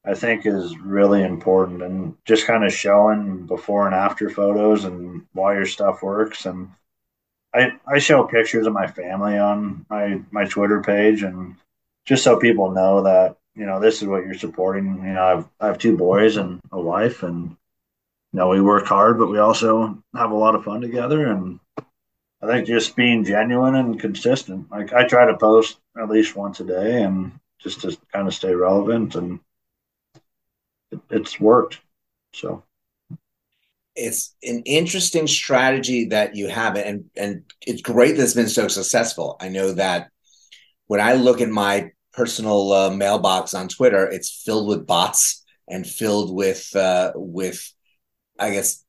I 0.05 0.13
think 0.15 0.45
is 0.45 0.77
really 0.77 1.23
important 1.23 1.81
and 1.81 2.15
just 2.25 2.45
kind 2.45 2.65
of 2.65 2.73
showing 2.73 3.45
before 3.45 3.85
and 3.85 3.95
after 3.95 4.29
photos 4.29 4.83
and 4.83 5.25
why 5.31 5.53
your 5.53 5.65
stuff 5.65 6.03
works. 6.03 6.45
And 6.45 6.69
I, 7.53 7.71
I 7.87 7.99
show 7.99 8.25
pictures 8.25 8.67
of 8.67 8.73
my 8.73 8.87
family 8.87 9.37
on 9.37 9.85
my, 9.89 10.21
my 10.31 10.45
Twitter 10.45 10.81
page 10.81 11.23
and 11.23 11.55
just 12.05 12.23
so 12.23 12.37
people 12.37 12.71
know 12.71 13.03
that, 13.03 13.37
you 13.55 13.65
know, 13.65 13.79
this 13.79 14.01
is 14.01 14.07
what 14.07 14.25
you're 14.25 14.33
supporting. 14.33 14.85
You 14.85 15.13
know, 15.13 15.23
I've, 15.23 15.47
I 15.59 15.67
have 15.67 15.77
two 15.77 15.95
boys 15.95 16.35
and 16.35 16.59
a 16.71 16.81
wife 16.81 17.23
and, 17.23 17.51
you 17.51 18.39
know, 18.39 18.49
we 18.49 18.59
work 18.59 18.85
hard, 18.85 19.17
but 19.17 19.29
we 19.29 19.37
also 19.37 20.03
have 20.15 20.31
a 20.31 20.35
lot 20.35 20.55
of 20.55 20.65
fun 20.65 20.81
together. 20.81 21.31
And 21.31 21.59
I 22.41 22.47
think 22.47 22.67
just 22.67 22.97
being 22.97 23.23
genuine 23.23 23.75
and 23.75 23.97
consistent. 23.97 24.69
Like 24.69 24.91
I 24.91 25.07
try 25.07 25.27
to 25.27 25.37
post 25.37 25.77
at 25.97 26.09
least 26.09 26.35
once 26.35 26.59
a 26.59 26.65
day 26.65 27.03
and 27.03 27.31
just 27.59 27.81
to 27.81 27.97
kind 28.11 28.27
of 28.27 28.33
stay 28.33 28.53
relevant, 28.53 29.15
and 29.15 29.39
it, 30.91 30.99
it's 31.09 31.39
worked. 31.39 31.79
So 32.33 32.63
it's 33.95 34.35
an 34.43 34.63
interesting 34.65 35.27
strategy 35.27 36.05
that 36.05 36.35
you 36.35 36.47
have, 36.49 36.75
and 36.75 37.05
and 37.15 37.43
it's 37.61 37.81
great 37.81 38.17
that 38.17 38.23
it's 38.23 38.33
been 38.33 38.49
so 38.49 38.67
successful. 38.67 39.37
I 39.39 39.49
know 39.49 39.73
that 39.73 40.09
when 40.87 40.99
I 40.99 41.13
look 41.13 41.41
at 41.41 41.49
my 41.49 41.91
personal 42.13 42.71
uh, 42.71 42.89
mailbox 42.91 43.53
on 43.53 43.67
Twitter, 43.67 44.05
it's 44.07 44.43
filled 44.43 44.67
with 44.67 44.87
bots 44.87 45.43
and 45.67 45.85
filled 45.85 46.33
with 46.33 46.75
uh, 46.75 47.11
with, 47.15 47.71
I 48.39 48.51
guess, 48.51 48.83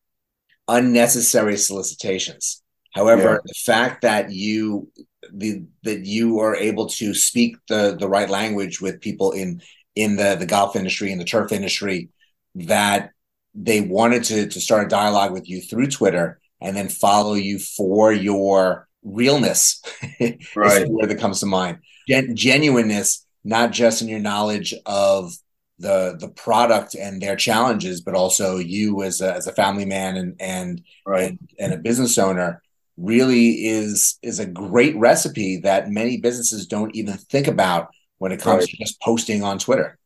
unnecessary 0.69 1.57
solicitations. 1.57 2.63
However, 2.93 3.33
yeah. 3.33 3.39
the 3.45 3.55
fact 3.55 4.03
that 4.03 4.31
you 4.31 4.91
the 5.33 5.65
that 5.83 6.05
you 6.05 6.41
are 6.41 6.57
able 6.57 6.87
to 6.87 7.15
speak 7.15 7.57
the 7.69 7.97
the 7.99 8.09
right 8.09 8.31
language 8.31 8.81
with 8.81 9.01
people 9.01 9.33
in 9.33 9.61
in 9.95 10.17
the 10.17 10.37
the 10.37 10.47
golf 10.47 10.77
industry 10.77 11.13
and 11.13 11.21
the 11.21 11.25
turf 11.25 11.53
industry 11.53 12.09
that 12.55 13.11
they 13.55 13.81
wanted 13.81 14.25
to 14.25 14.49
to 14.49 14.61
start 14.61 14.87
a 14.87 14.89
dialogue 14.89 15.33
with 15.33 15.49
you 15.49 15.61
through 15.61 15.89
Twitter 15.89 16.41
and 16.61 16.77
then 16.77 16.89
follow 16.89 17.35
you 17.35 17.59
for 17.59 18.13
your 18.13 18.89
realness 19.03 19.83
right. 20.21 20.39
is 20.41 20.85
the 20.85 20.91
word 20.91 21.11
that 21.11 21.21
comes 21.21 21.41
to 21.41 21.47
mind. 21.47 21.79
Gen- 22.09 22.35
genuineness, 22.35 23.27
not 23.45 23.71
just 23.71 24.03
in 24.03 24.09
your 24.09 24.21
knowledge 24.21 24.75
of 24.87 25.33
the 25.79 26.17
the 26.19 26.29
product 26.29 26.95
and 26.95 27.21
their 27.21 27.37
challenges, 27.37 28.01
but 28.01 28.15
also 28.15 28.57
you 28.57 29.03
as 29.03 29.21
a, 29.21 29.35
as 29.35 29.47
a 29.47 29.53
family 29.53 29.85
man 29.85 30.17
and 30.17 30.37
and, 30.41 30.83
right. 31.07 31.31
and 31.31 31.39
and 31.59 31.73
a 31.75 31.79
business 31.79 32.19
owner 32.19 32.63
really 32.97 33.67
is 33.67 34.19
is 34.23 34.39
a 34.39 34.47
great 34.47 34.97
recipe 34.97 35.59
that 35.59 35.91
many 35.91 36.17
businesses 36.17 36.67
don't 36.67 36.95
even 36.95 37.15
think 37.15 37.49
about 37.49 37.89
when 38.19 38.33
it 38.33 38.41
comes 38.41 38.63
right. 38.63 38.69
to 38.69 38.77
just 38.77 39.01
posting 39.01 39.43
on 39.43 39.59
Twitter. 39.59 39.99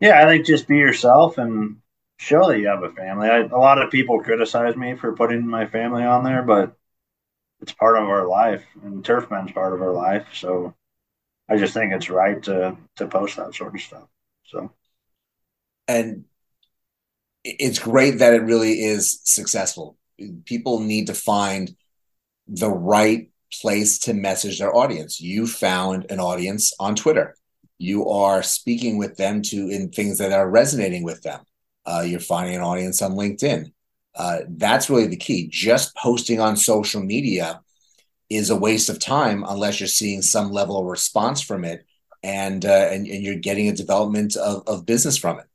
Yeah, 0.00 0.20
I 0.20 0.24
think 0.26 0.46
just 0.46 0.66
be 0.66 0.76
yourself 0.76 1.38
and 1.38 1.76
show 2.18 2.48
that 2.48 2.58
you 2.58 2.66
have 2.68 2.82
a 2.82 2.92
family. 2.92 3.28
I, 3.28 3.40
a 3.40 3.56
lot 3.56 3.80
of 3.80 3.90
people 3.90 4.22
criticize 4.22 4.76
me 4.76 4.96
for 4.96 5.14
putting 5.14 5.46
my 5.46 5.66
family 5.66 6.02
on 6.02 6.24
there, 6.24 6.42
but 6.42 6.74
it's 7.60 7.72
part 7.72 7.96
of 7.96 8.04
our 8.04 8.26
life, 8.26 8.64
and 8.82 9.04
Turfmend's 9.04 9.52
part 9.52 9.74
of 9.74 9.82
our 9.82 9.92
life. 9.92 10.26
So 10.32 10.74
I 11.48 11.56
just 11.58 11.74
think 11.74 11.92
it's 11.92 12.10
right 12.10 12.42
to 12.44 12.76
to 12.96 13.06
post 13.06 13.36
that 13.36 13.54
sort 13.54 13.74
of 13.74 13.80
stuff. 13.80 14.08
So, 14.44 14.72
and 15.86 16.24
it's 17.44 17.78
great 17.78 18.18
that 18.18 18.34
it 18.34 18.42
really 18.42 18.80
is 18.80 19.20
successful. 19.24 19.96
People 20.44 20.80
need 20.80 21.06
to 21.06 21.14
find 21.14 21.74
the 22.46 22.70
right 22.70 23.30
place 23.60 23.98
to 24.00 24.14
message 24.14 24.58
their 24.58 24.74
audience. 24.74 25.20
You 25.20 25.46
found 25.46 26.06
an 26.10 26.20
audience 26.20 26.72
on 26.78 26.94
Twitter. 26.94 27.36
You 27.78 28.08
are 28.08 28.42
speaking 28.42 28.98
with 28.98 29.16
them 29.16 29.42
to 29.42 29.68
in 29.68 29.90
things 29.90 30.18
that 30.18 30.32
are 30.32 30.48
resonating 30.48 31.02
with 31.02 31.22
them. 31.22 31.40
Uh, 31.86 32.04
you're 32.06 32.20
finding 32.20 32.54
an 32.54 32.62
audience 32.62 33.00
on 33.02 33.12
LinkedIn. 33.12 33.72
Uh, 34.14 34.40
that's 34.48 34.90
really 34.90 35.06
the 35.06 35.16
key. 35.16 35.48
Just 35.48 35.96
posting 35.96 36.40
on 36.40 36.56
social 36.56 37.02
media 37.02 37.60
is 38.28 38.50
a 38.50 38.56
waste 38.56 38.88
of 38.88 39.00
time 39.00 39.44
unless 39.48 39.80
you're 39.80 39.86
seeing 39.86 40.22
some 40.22 40.50
level 40.50 40.78
of 40.78 40.86
response 40.86 41.40
from 41.40 41.64
it 41.64 41.84
and 42.22 42.64
uh, 42.64 42.88
and, 42.90 43.06
and 43.06 43.22
you're 43.22 43.36
getting 43.36 43.68
a 43.68 43.74
development 43.74 44.36
of, 44.36 44.62
of 44.66 44.86
business 44.86 45.16
from 45.16 45.38
it. 45.38 45.46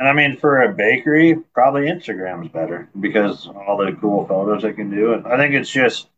And 0.00 0.08
I 0.08 0.14
mean, 0.14 0.38
for 0.38 0.62
a 0.62 0.72
bakery, 0.72 1.36
probably 1.52 1.82
Instagram 1.82 2.46
is 2.46 2.50
better 2.50 2.88
because 2.98 3.46
all 3.46 3.76
the 3.76 3.92
cool 4.00 4.26
photos 4.26 4.64
it 4.64 4.72
can 4.72 4.90
do. 4.90 5.12
And 5.12 5.26
I 5.26 5.36
think 5.36 5.54
it's 5.54 5.70
just 5.70 6.08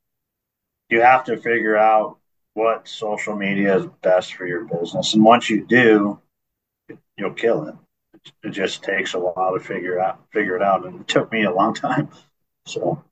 you 0.88 1.00
have 1.00 1.24
to 1.24 1.36
figure 1.36 1.76
out 1.76 2.18
what 2.54 2.86
social 2.86 3.34
media 3.34 3.76
is 3.76 3.86
best 4.00 4.34
for 4.34 4.46
your 4.46 4.64
business, 4.66 5.14
and 5.14 5.24
once 5.24 5.50
you 5.50 5.66
do, 5.66 6.20
you'll 7.16 7.32
kill 7.34 7.66
it. 7.66 7.74
It 8.44 8.50
just 8.50 8.84
takes 8.84 9.14
a 9.14 9.18
while 9.18 9.54
to 9.54 9.58
figure 9.58 9.98
out 9.98 10.20
figure 10.32 10.54
it 10.54 10.62
out, 10.62 10.86
and 10.86 11.00
it 11.00 11.08
took 11.08 11.32
me 11.32 11.42
a 11.42 11.52
long 11.52 11.74
time. 11.74 12.08
So, 12.66 13.02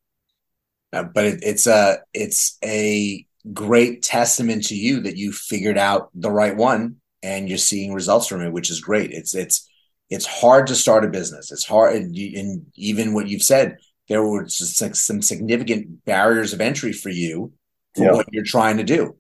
uh, 0.92 1.02
but 1.02 1.24
it, 1.24 1.40
it's 1.42 1.66
a 1.66 1.98
it's 2.14 2.58
a 2.62 3.26
great 3.52 4.02
testament 4.02 4.66
to 4.66 4.76
you 4.76 5.00
that 5.00 5.16
you 5.16 5.32
figured 5.32 5.78
out 5.78 6.10
the 6.14 6.30
right 6.30 6.56
one 6.56 6.96
and 7.24 7.48
you're 7.48 7.58
seeing 7.58 7.92
results 7.92 8.28
from 8.28 8.42
it, 8.42 8.52
which 8.52 8.70
is 8.70 8.80
great. 8.80 9.10
It's 9.10 9.34
it's 9.34 9.69
it's 10.10 10.26
hard 10.26 10.66
to 10.66 10.74
start 10.74 11.04
a 11.04 11.08
business. 11.08 11.52
It's 11.52 11.64
hard, 11.64 11.94
and, 11.94 12.14
and 12.16 12.66
even 12.74 13.14
what 13.14 13.28
you've 13.28 13.42
said, 13.42 13.78
there 14.08 14.24
were 14.24 14.48
some 14.48 15.22
significant 15.22 16.04
barriers 16.04 16.52
of 16.52 16.60
entry 16.60 16.92
for 16.92 17.10
you 17.10 17.52
for 17.94 18.04
yeah. 18.04 18.12
what 18.12 18.26
you're 18.32 18.44
trying 18.44 18.76
to 18.78 18.84
do, 18.84 19.16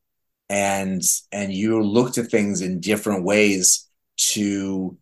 and 0.48 1.02
and 1.32 1.52
you 1.52 1.80
looked 1.82 2.18
at 2.18 2.30
things 2.30 2.60
in 2.60 2.80
different 2.80 3.24
ways 3.24 3.88
to 4.16 4.98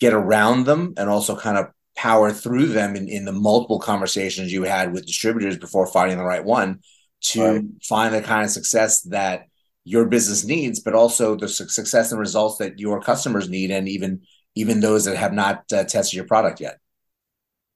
get 0.00 0.12
around 0.12 0.64
them, 0.64 0.94
and 0.96 1.08
also 1.08 1.34
kind 1.34 1.56
of 1.56 1.66
power 1.96 2.32
through 2.32 2.66
them 2.66 2.96
in, 2.96 3.08
in 3.08 3.24
the 3.24 3.32
multiple 3.32 3.78
conversations 3.78 4.52
you 4.52 4.62
had 4.62 4.92
with 4.92 5.06
distributors 5.06 5.58
before 5.58 5.86
finding 5.86 6.16
the 6.16 6.24
right 6.24 6.44
one 6.44 6.80
to 7.20 7.42
right. 7.42 7.62
find 7.82 8.14
the 8.14 8.22
kind 8.22 8.44
of 8.44 8.50
success 8.50 9.02
that 9.02 9.46
your 9.84 10.06
business 10.06 10.44
needs, 10.44 10.80
but 10.80 10.94
also 10.94 11.36
the 11.36 11.48
success 11.48 12.10
and 12.10 12.20
results 12.20 12.58
that 12.58 12.78
your 12.78 13.00
customers 13.00 13.48
need, 13.48 13.70
and 13.70 13.88
even 13.88 14.22
even 14.54 14.80
those 14.80 15.04
that 15.04 15.16
have 15.16 15.32
not 15.32 15.64
uh, 15.72 15.84
tested 15.84 16.14
your 16.14 16.26
product 16.26 16.60
yet. 16.60 16.78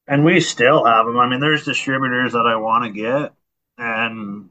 And 0.07 0.25
we 0.25 0.41
still 0.41 0.85
have 0.85 1.07
them. 1.07 1.19
I 1.19 1.29
mean, 1.29 1.41
there's 1.41 1.65
distributors 1.65 2.33
that 2.33 2.47
I 2.47 2.57
want 2.57 2.85
to 2.85 2.91
get, 2.91 3.33
and 3.77 4.51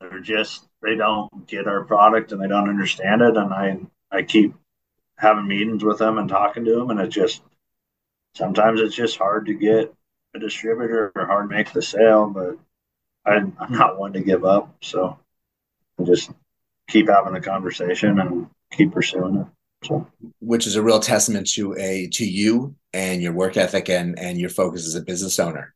they're 0.00 0.20
just 0.20 0.64
they 0.82 0.94
don't 0.94 1.46
get 1.46 1.66
our 1.66 1.84
product 1.84 2.32
and 2.32 2.40
they 2.40 2.46
don't 2.48 2.68
understand 2.68 3.20
it. 3.22 3.36
And 3.36 3.52
I 3.52 3.78
I 4.10 4.22
keep 4.22 4.54
having 5.16 5.48
meetings 5.48 5.82
with 5.82 5.98
them 5.98 6.18
and 6.18 6.28
talking 6.28 6.64
to 6.64 6.74
them, 6.76 6.90
and 6.90 7.00
it 7.00 7.08
just 7.08 7.42
sometimes 8.34 8.80
it's 8.80 8.94
just 8.94 9.18
hard 9.18 9.46
to 9.46 9.54
get 9.54 9.92
a 10.34 10.38
distributor 10.38 11.10
or 11.14 11.26
hard 11.26 11.50
to 11.50 11.56
make 11.56 11.72
the 11.72 11.82
sale, 11.82 12.28
but 12.28 12.56
I, 13.24 13.36
I'm 13.36 13.72
not 13.72 13.98
one 13.98 14.12
to 14.14 14.20
give 14.20 14.44
up. 14.44 14.76
So 14.82 15.18
I 15.98 16.04
just 16.04 16.30
keep 16.88 17.08
having 17.08 17.32
the 17.32 17.40
conversation 17.40 18.18
and 18.20 18.48
keep 18.72 18.92
pursuing 18.92 19.36
it. 19.36 19.46
Which 20.40 20.66
is 20.66 20.76
a 20.76 20.82
real 20.82 21.00
testament 21.00 21.48
to 21.52 21.74
a 21.78 22.08
to 22.12 22.24
you 22.24 22.74
and 22.92 23.22
your 23.22 23.32
work 23.32 23.56
ethic 23.56 23.88
and 23.88 24.18
and 24.18 24.38
your 24.38 24.50
focus 24.50 24.86
as 24.86 24.94
a 24.94 25.02
business 25.02 25.38
owner. 25.38 25.74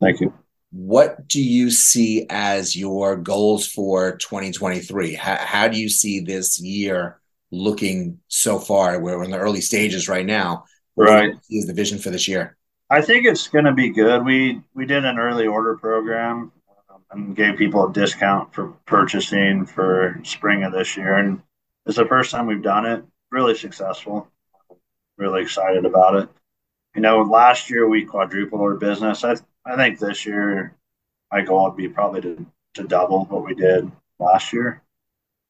Thank 0.00 0.20
you. 0.20 0.32
What 0.70 1.28
do 1.28 1.40
you 1.42 1.70
see 1.70 2.26
as 2.28 2.74
your 2.74 3.16
goals 3.16 3.66
for 3.66 4.16
2023? 4.16 5.14
How, 5.14 5.36
how 5.36 5.68
do 5.68 5.78
you 5.78 5.88
see 5.88 6.18
this 6.18 6.60
year 6.60 7.20
looking 7.52 8.18
so 8.26 8.58
far? 8.58 8.98
We're 8.98 9.22
in 9.22 9.30
the 9.30 9.38
early 9.38 9.60
stages 9.60 10.08
right 10.08 10.26
now. 10.26 10.64
Right. 10.96 11.34
Is 11.48 11.66
the 11.66 11.74
vision 11.74 11.98
for 11.98 12.10
this 12.10 12.26
year? 12.26 12.56
I 12.90 13.02
think 13.02 13.24
it's 13.24 13.48
going 13.48 13.64
to 13.64 13.72
be 13.72 13.90
good. 13.90 14.24
We 14.24 14.62
we 14.74 14.86
did 14.86 15.04
an 15.04 15.18
early 15.18 15.46
order 15.46 15.76
program 15.76 16.52
um, 16.90 17.02
and 17.10 17.36
gave 17.36 17.56
people 17.56 17.88
a 17.88 17.92
discount 17.92 18.54
for 18.54 18.68
purchasing 18.86 19.66
for 19.66 20.20
spring 20.24 20.64
of 20.64 20.72
this 20.72 20.96
year, 20.96 21.14
and 21.14 21.40
it's 21.86 21.96
the 21.96 22.06
first 22.06 22.30
time 22.30 22.46
we've 22.46 22.62
done 22.62 22.86
it. 22.86 23.04
Really 23.30 23.54
successful. 23.54 24.28
Really 25.16 25.42
excited 25.42 25.84
about 25.84 26.16
it. 26.16 26.28
You 26.94 27.02
know, 27.02 27.22
last 27.22 27.70
year 27.70 27.88
we 27.88 28.04
quadrupled 28.04 28.60
our 28.60 28.74
business. 28.74 29.24
I 29.24 29.36
I 29.64 29.76
think 29.76 29.98
this 29.98 30.26
year 30.26 30.76
my 31.32 31.42
goal 31.42 31.64
would 31.64 31.76
be 31.76 31.88
probably 31.88 32.20
to 32.22 32.46
to 32.74 32.84
double 32.84 33.24
what 33.26 33.44
we 33.44 33.54
did 33.54 33.90
last 34.18 34.52
year. 34.52 34.82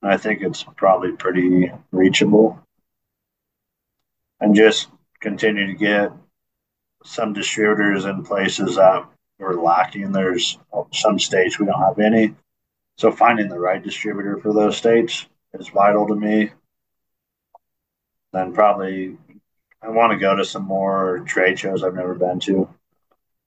And 0.02 0.12
I 0.12 0.16
think 0.16 0.42
it's 0.42 0.64
probably 0.76 1.12
pretty 1.12 1.72
reachable. 1.90 2.60
And 4.40 4.54
just 4.54 4.88
continue 5.20 5.66
to 5.66 5.74
get 5.74 6.12
some 7.04 7.32
distributors 7.32 8.04
in 8.04 8.24
places 8.24 8.76
that 8.76 9.06
we're 9.38 9.60
lacking. 9.60 10.12
There's 10.12 10.58
some 10.92 11.18
states 11.18 11.58
we 11.58 11.66
don't 11.66 11.80
have 11.80 11.98
any. 11.98 12.34
So 12.98 13.10
finding 13.10 13.48
the 13.48 13.58
right 13.58 13.82
distributor 13.82 14.38
for 14.38 14.52
those 14.52 14.76
states 14.76 15.26
is 15.58 15.68
vital 15.68 16.06
to 16.06 16.14
me. 16.14 16.50
Then 18.32 18.52
probably 18.52 19.16
I 19.82 19.90
want 19.90 20.12
to 20.12 20.18
go 20.18 20.34
to 20.34 20.44
some 20.44 20.64
more 20.64 21.20
trade 21.26 21.58
shows 21.58 21.82
I've 21.82 21.94
never 21.94 22.14
been 22.14 22.40
to 22.40 22.68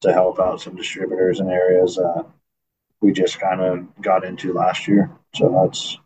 to 0.02 0.14
help 0.14 0.40
out 0.40 0.62
some 0.62 0.76
distributors 0.76 1.40
in 1.40 1.50
areas 1.50 1.96
that 1.96 2.26
we 3.02 3.12
just 3.12 3.40
kind 3.40 3.62
of 3.62 4.02
got 4.02 4.24
into 4.24 4.54
last 4.54 4.88
year. 4.88 5.12
So 5.36 5.50
that's 5.64 5.98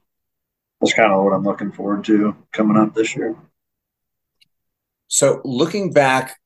that's 0.79 0.93
kind 0.93 1.11
of 1.11 1.23
what 1.23 1.33
I'm 1.33 1.43
looking 1.43 1.71
forward 1.71 2.05
to 2.05 2.35
coming 2.51 2.77
up 2.77 2.93
this 2.93 3.15
year. 3.15 3.35
So 5.07 5.41
looking 5.43 5.91
back 5.91 6.39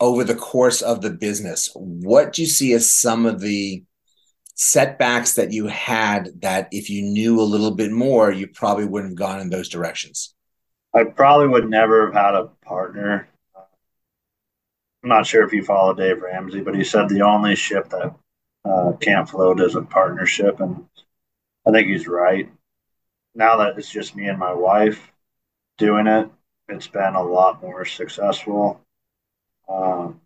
over 0.00 0.24
the 0.24 0.34
course 0.34 0.80
of 0.80 1.02
the 1.02 1.10
business, 1.10 1.70
what 1.74 2.32
do 2.32 2.42
you 2.42 2.48
see 2.48 2.72
as 2.72 2.92
some 2.92 3.26
of 3.26 3.40
the 3.40 3.84
setbacks 4.62 5.34
that 5.34 5.52
you 5.52 5.66
had 5.66 6.40
that 6.40 6.68
if 6.70 6.88
you 6.88 7.02
knew 7.02 7.40
a 7.40 7.42
little 7.42 7.72
bit 7.72 7.90
more, 7.90 8.30
you 8.30 8.46
probably 8.46 8.84
wouldn't 8.84 9.10
have 9.10 9.18
gone 9.18 9.40
in 9.40 9.50
those 9.50 9.68
directions? 9.68 10.36
I 10.94 11.02
probably 11.02 11.48
would 11.48 11.68
never 11.68 12.06
have 12.06 12.14
had 12.14 12.34
a 12.36 12.44
partner. 12.64 13.28
I'm 13.56 15.08
not 15.08 15.26
sure 15.26 15.44
if 15.44 15.52
you 15.52 15.64
follow 15.64 15.94
Dave 15.94 16.22
Ramsey, 16.22 16.60
but 16.60 16.76
he 16.76 16.84
said 16.84 17.08
the 17.08 17.22
only 17.22 17.56
ship 17.56 17.88
that 17.90 18.14
uh, 18.64 18.92
can't 19.00 19.28
float 19.28 19.60
is 19.60 19.74
a 19.74 19.82
partnership. 19.82 20.60
And 20.60 20.86
I 21.66 21.72
think 21.72 21.88
he's 21.88 22.06
right. 22.06 22.48
Now 23.34 23.56
that 23.56 23.76
it's 23.76 23.90
just 23.90 24.14
me 24.14 24.28
and 24.28 24.38
my 24.38 24.52
wife 24.52 25.10
doing 25.76 26.06
it, 26.06 26.30
it's 26.68 26.86
been 26.86 27.14
a 27.16 27.22
lot 27.22 27.60
more 27.60 27.84
successful. 27.84 28.80
Um, 29.68 30.20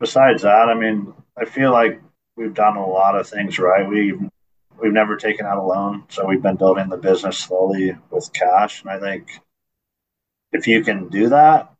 besides 0.00 0.42
that, 0.42 0.68
I 0.68 0.74
mean, 0.74 1.12
I 1.36 1.44
feel 1.44 1.72
like 1.72 2.00
we've 2.36 2.54
done 2.54 2.76
a 2.76 2.86
lot 2.86 3.18
of 3.18 3.28
things 3.28 3.58
right. 3.58 3.88
We've 3.88 4.20
we've 4.78 4.92
never 4.92 5.16
taken 5.16 5.46
out 5.46 5.58
a 5.58 5.62
loan, 5.62 6.04
so 6.08 6.26
we've 6.26 6.42
been 6.42 6.56
building 6.56 6.88
the 6.88 6.96
business 6.96 7.38
slowly 7.38 7.96
with 8.10 8.32
cash. 8.32 8.82
And 8.82 8.90
I 8.90 8.98
think 8.98 9.40
if 10.52 10.66
you 10.66 10.82
can 10.84 11.08
do 11.08 11.30
that, 11.30 11.72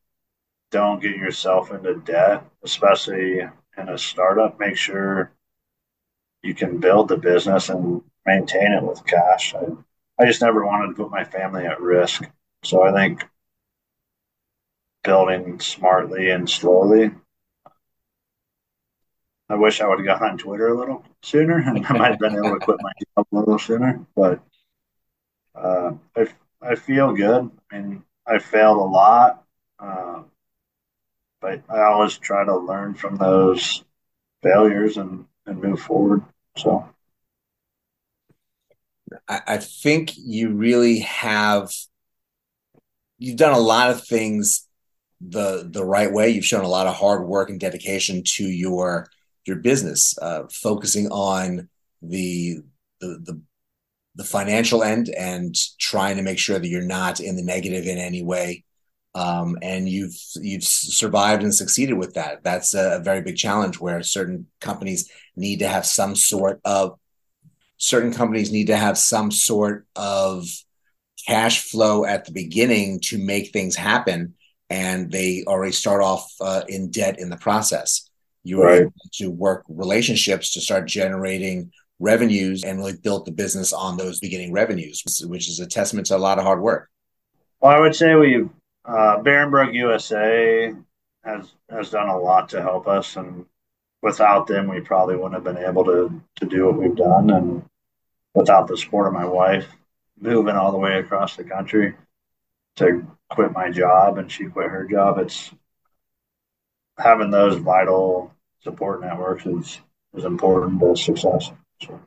don't 0.71 1.01
get 1.01 1.17
yourself 1.17 1.71
into 1.71 1.95
debt, 1.97 2.45
especially 2.65 3.41
in 3.41 3.89
a 3.89 3.99
startup. 3.99 4.59
Make 4.59 4.77
sure 4.77 5.33
you 6.43 6.55
can 6.55 6.79
build 6.79 7.09
the 7.09 7.17
business 7.17 7.69
and 7.69 8.03
maintain 8.25 8.73
it 8.73 8.83
with 8.83 9.07
cash. 9.07 9.55
I, 9.55 9.67
I 10.19 10.27
just 10.27 10.43
never 10.43 10.65
wanted 10.65 10.89
to 10.89 11.03
put 11.03 11.11
my 11.11 11.25
family 11.25 11.67
at 11.67 11.81
risk. 11.81 12.25
So 12.65 12.83
I 12.83 12.93
think 12.93 13.25
building 15.05 15.61
smartly 15.61 16.31
and 16.31 16.51
slowly 16.51 17.13
I 19.49 19.55
wish 19.55 19.81
I 19.81 19.87
would 19.87 19.99
have 19.99 20.07
got 20.07 20.23
on 20.23 20.39
Twitter 20.39 20.69
a 20.69 20.79
little 20.79 21.05
sooner, 21.23 21.59
and 21.59 21.87
I 21.87 21.93
might 21.93 22.11
have 22.11 22.19
been 22.19 22.37
able 22.37 22.59
to 22.59 22.65
quit 22.65 22.79
my 22.81 22.93
job 23.17 23.27
a 23.33 23.37
little 23.37 23.59
sooner. 23.59 24.05
But 24.15 24.41
uh, 25.55 25.93
I 26.17 26.27
I 26.61 26.75
feel 26.75 27.13
good. 27.13 27.51
I 27.71 27.79
mean, 27.79 28.03
I 28.27 28.39
failed 28.39 28.79
a 28.79 28.81
lot, 28.81 29.45
uh, 29.79 30.23
but 31.41 31.63
I 31.69 31.83
always 31.83 32.19
try 32.19 32.45
to 32.45 32.57
learn 32.57 32.95
from 32.95 33.17
those 33.17 33.85
failures 34.43 34.97
and 34.97 35.27
and 35.47 35.63
move 35.63 35.81
forward. 35.81 36.23
So. 36.57 36.89
I, 39.29 39.41
I 39.47 39.57
think 39.59 40.13
you 40.17 40.51
really 40.51 41.01
have 41.01 41.71
you've 43.19 43.37
done 43.37 43.55
a 43.55 43.59
lot 43.59 43.91
of 43.91 44.05
things 44.05 44.69
the 45.21 45.69
the 45.71 45.85
right 45.85 46.13
way. 46.13 46.31
You've 46.31 46.45
shown 46.45 46.65
a 46.65 46.69
lot 46.69 46.89
of 46.89 46.97
hard 46.97 47.27
work 47.27 47.49
and 47.49 47.61
dedication 47.61 48.23
to 48.35 48.45
your 48.45 49.09
your 49.47 49.57
business, 49.57 50.17
uh, 50.21 50.45
focusing 50.51 51.09
on 51.09 51.69
the, 52.03 52.59
the 53.01 53.21
the 53.25 53.41
the 54.17 54.25
financial 54.25 54.83
end 54.83 55.11
and 55.11 55.55
trying 55.79 56.17
to 56.17 56.23
make 56.23 56.39
sure 56.39 56.59
that 56.59 56.69
you're 56.69 56.81
not 56.81 57.21
in 57.21 57.37
the 57.37 57.43
negative 57.43 57.87
in 57.87 57.99
any 57.99 58.23
way. 58.23 58.65
Um, 59.15 59.57
and 59.63 59.89
you've 59.89 60.17
you've 60.37 60.65
survived 60.65 61.43
and 61.43 61.55
succeeded 61.55 61.95
with 61.95 62.15
that. 62.15 62.43
That's 62.43 62.75
a, 62.75 62.97
a 62.97 63.01
very 63.01 63.23
big 63.23 63.37
challenge 63.37 63.79
where 63.79 64.03
certain 64.03 64.47
companies 64.61 65.11
need 65.37 65.61
to 65.61 65.69
have 65.69 65.87
some 65.87 66.17
sort 66.17 66.61
of 66.65 66.99
certain 67.79 68.13
companies 68.13 68.51
need 68.51 68.67
to 68.67 68.77
have 68.77 68.99
some 68.99 69.31
sort 69.31 69.87
of 69.97 70.47
cash 71.27 71.63
flow 71.63 72.05
at 72.05 72.25
the 72.25 72.33
beginning 72.33 73.01
to 73.01 73.19
make 73.19 73.53
things 73.53 73.77
happen 73.77 74.35
and 74.69 75.11
they 75.13 75.45
already 75.47 75.73
start 75.73 76.03
off 76.03 76.33
uh, 76.41 76.63
in 76.69 76.91
debt 76.91 77.19
in 77.19 77.31
the 77.31 77.37
process 77.37 78.06
you 78.47 78.59
were 78.59 78.67
right. 78.67 78.81
able 78.83 78.93
to 79.13 79.31
work 79.31 79.65
relationships 79.69 80.53
to 80.53 80.61
start 80.61 80.87
generating 80.87 81.71
revenues 81.99 82.63
and 82.63 82.79
really 82.79 82.97
built 83.03 83.25
the 83.25 83.33
business 83.33 83.73
on 83.73 83.97
those 83.97 84.21
beginning 84.21 84.53
revenues 84.53 85.03
which 85.27 85.49
is 85.49 85.61
a 85.61 85.67
testament 85.67 86.07
to 86.07 86.17
a 86.17 86.19
lot 86.19 86.39
of 86.39 86.45
hard 86.45 86.61
work 86.61 86.89
well 87.61 87.73
i 87.73 87.81
would 87.81 87.95
say 87.95 88.15
we've 88.15 88.51
uh, 88.87 89.19
Barenbrug 89.21 89.75
USA 89.75 90.73
has 91.25 91.53
has 91.69 91.91
done 91.91 92.09
a 92.09 92.19
lot 92.19 92.49
to 92.51 92.63
help 92.63 92.87
us, 92.87 93.17
and 93.17 93.45
without 94.01 94.47
them, 94.47 94.69
we 94.69 94.81
probably 94.81 95.17
wouldn't 95.17 95.35
have 95.35 95.45
been 95.45 95.63
able 95.63 95.85
to 95.85 96.23
to 96.37 96.47
do 96.47 96.67
what 96.67 96.77
we've 96.77 96.97
done. 96.97 97.31
And 97.31 97.65
without 98.35 98.69
the 98.69 98.77
support 98.77 99.09
of 99.09 99.13
my 99.13 99.25
wife, 99.25 99.67
moving 100.19 100.55
all 100.55 100.71
the 100.71 100.79
way 100.79 100.99
across 100.99 101.37
the 101.37 101.45
country 101.45 101.97
to 102.77 103.05
quit 103.29 103.53
my 103.53 103.71
job, 103.71 104.19
and 104.19 104.31
she 104.31 104.45
quit 104.47 104.71
her 104.71 104.85
job, 104.85 105.19
it's 105.19 105.53
having 106.97 107.31
those 107.31 107.57
vital 107.57 108.33
support 108.63 109.01
networks 109.01 109.47
is 109.47 109.81
is 110.15 110.25
important 110.25 110.81
to 110.81 110.97
success. 110.97 111.51
So. 111.83 112.01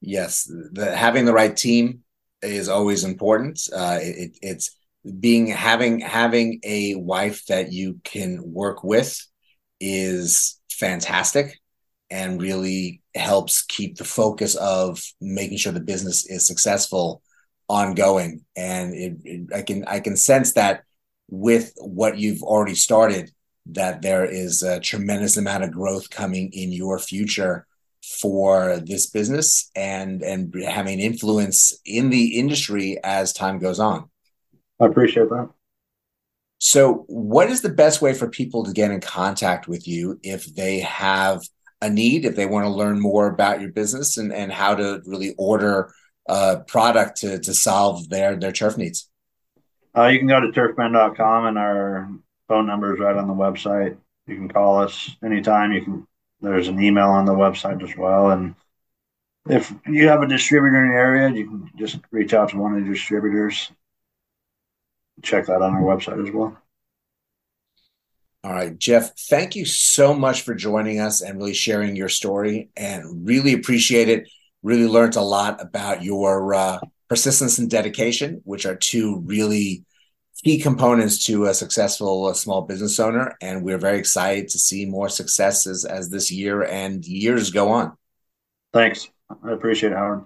Yes, 0.00 0.50
the, 0.72 0.96
having 0.96 1.26
the 1.26 1.32
right 1.32 1.54
team 1.54 2.00
is 2.42 2.68
always 2.68 3.04
important. 3.04 3.60
Uh, 3.72 3.98
it, 4.00 4.38
it's 4.40 4.76
being 5.18 5.46
having 5.46 6.00
having 6.00 6.60
a 6.62 6.94
wife 6.94 7.44
that 7.46 7.72
you 7.72 8.00
can 8.04 8.52
work 8.52 8.84
with 8.84 9.18
is 9.80 10.58
fantastic 10.70 11.58
and 12.10 12.42
really 12.42 13.02
helps 13.14 13.62
keep 13.62 13.96
the 13.96 14.04
focus 14.04 14.56
of 14.56 15.02
making 15.20 15.58
sure 15.58 15.72
the 15.72 15.80
business 15.80 16.26
is 16.26 16.46
successful 16.46 17.22
ongoing 17.68 18.44
and 18.56 18.94
it, 18.94 19.16
it, 19.24 19.54
i 19.54 19.62
can 19.62 19.84
i 19.86 20.00
can 20.00 20.16
sense 20.16 20.54
that 20.54 20.82
with 21.28 21.72
what 21.76 22.18
you've 22.18 22.42
already 22.42 22.74
started 22.74 23.30
that 23.74 24.02
there 24.02 24.24
is 24.24 24.62
a 24.62 24.80
tremendous 24.80 25.36
amount 25.36 25.64
of 25.64 25.72
growth 25.72 26.10
coming 26.10 26.50
in 26.52 26.72
your 26.72 26.98
future 26.98 27.66
for 28.20 28.78
this 28.78 29.10
business 29.10 29.70
and 29.76 30.22
and 30.22 30.54
having 30.64 31.00
influence 31.00 31.78
in 31.84 32.10
the 32.10 32.38
industry 32.38 32.98
as 33.04 33.32
time 33.32 33.58
goes 33.58 33.78
on 33.78 34.10
I 34.80 34.86
appreciate 34.86 35.28
that. 35.28 35.50
So, 36.58 37.04
what 37.06 37.50
is 37.50 37.62
the 37.62 37.68
best 37.68 38.02
way 38.02 38.14
for 38.14 38.28
people 38.28 38.64
to 38.64 38.72
get 38.72 38.90
in 38.90 39.00
contact 39.00 39.68
with 39.68 39.86
you 39.86 40.18
if 40.22 40.46
they 40.54 40.80
have 40.80 41.42
a 41.80 41.88
need, 41.88 42.24
if 42.24 42.36
they 42.36 42.46
want 42.46 42.64
to 42.64 42.70
learn 42.70 43.00
more 43.00 43.28
about 43.28 43.60
your 43.60 43.70
business 43.70 44.16
and, 44.16 44.32
and 44.32 44.52
how 44.52 44.74
to 44.74 45.00
really 45.06 45.34
order 45.38 45.92
a 46.28 46.60
product 46.66 47.20
to, 47.20 47.38
to 47.38 47.54
solve 47.54 48.08
their, 48.08 48.36
their 48.36 48.52
turf 48.52 48.76
needs? 48.76 49.08
Uh, 49.96 50.06
you 50.06 50.18
can 50.18 50.28
go 50.28 50.40
to 50.40 50.48
turfmend.com 50.48 51.46
and 51.46 51.58
our 51.58 52.10
phone 52.50 52.66
number 52.66 52.92
is 52.92 53.00
right 53.00 53.16
on 53.16 53.28
the 53.28 53.34
website. 53.34 53.96
You 54.26 54.34
can 54.34 54.48
call 54.48 54.82
us 54.82 55.16
anytime. 55.24 55.72
You 55.72 55.82
can. 55.82 56.06
There's 56.40 56.68
an 56.68 56.82
email 56.82 57.10
on 57.10 57.26
the 57.26 57.34
website 57.34 57.82
as 57.82 57.96
well. 57.96 58.30
And 58.30 58.54
if 59.48 59.72
you 59.86 60.08
have 60.08 60.22
a 60.22 60.26
distributor 60.26 60.82
in 60.82 60.88
the 60.88 60.96
area, 60.96 61.30
you 61.30 61.46
can 61.46 61.70
just 61.78 61.98
reach 62.10 62.34
out 62.34 62.48
to 62.48 62.56
one 62.56 62.74
of 62.74 62.82
the 62.82 62.90
distributors 62.90 63.70
check 65.22 65.46
that 65.46 65.62
on 65.62 65.74
our 65.74 65.82
website 65.82 66.26
as 66.26 66.32
well. 66.32 66.56
All 68.42 68.52
right, 68.52 68.76
Jeff, 68.78 69.14
thank 69.28 69.54
you 69.54 69.66
so 69.66 70.14
much 70.14 70.42
for 70.42 70.54
joining 70.54 70.98
us 70.98 71.20
and 71.20 71.38
really 71.38 71.52
sharing 71.52 71.94
your 71.94 72.08
story 72.08 72.70
and 72.74 73.26
really 73.26 73.52
appreciate 73.52 74.08
it. 74.08 74.28
Really 74.62 74.86
learned 74.86 75.16
a 75.16 75.22
lot 75.22 75.60
about 75.60 76.02
your 76.02 76.54
uh, 76.54 76.78
persistence 77.08 77.58
and 77.58 77.70
dedication, 77.70 78.40
which 78.44 78.64
are 78.64 78.76
two 78.76 79.20
really 79.26 79.84
key 80.42 80.60
components 80.60 81.24
to 81.26 81.46
a 81.46 81.54
successful 81.54 82.26
uh, 82.26 82.34
small 82.34 82.62
business 82.62 82.98
owner. 82.98 83.36
And 83.40 83.62
we're 83.62 83.78
very 83.78 83.98
excited 83.98 84.48
to 84.48 84.58
see 84.58 84.86
more 84.86 85.08
successes 85.08 85.84
as 85.84 86.10
this 86.10 86.30
year 86.30 86.62
and 86.62 87.04
years 87.04 87.50
go 87.50 87.70
on. 87.70 87.96
Thanks. 88.72 89.08
I 89.42 89.52
appreciate 89.52 89.92
it, 89.92 89.96
Howard. 89.96 90.24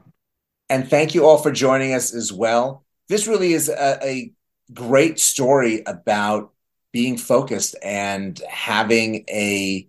And 0.70 0.88
thank 0.88 1.14
you 1.14 1.27
all 1.27 1.38
for 1.38 1.50
joining 1.53 1.94
us 1.94 2.14
as 2.14 2.33
well. 2.33 2.85
This 3.09 3.27
really 3.27 3.53
is 3.53 3.68
a, 3.68 3.98
a 4.03 4.33
great 4.72 5.18
story 5.18 5.83
about 5.87 6.53
being 6.92 7.16
focused 7.16 7.74
and 7.83 8.38
having 8.48 9.24
a 9.29 9.88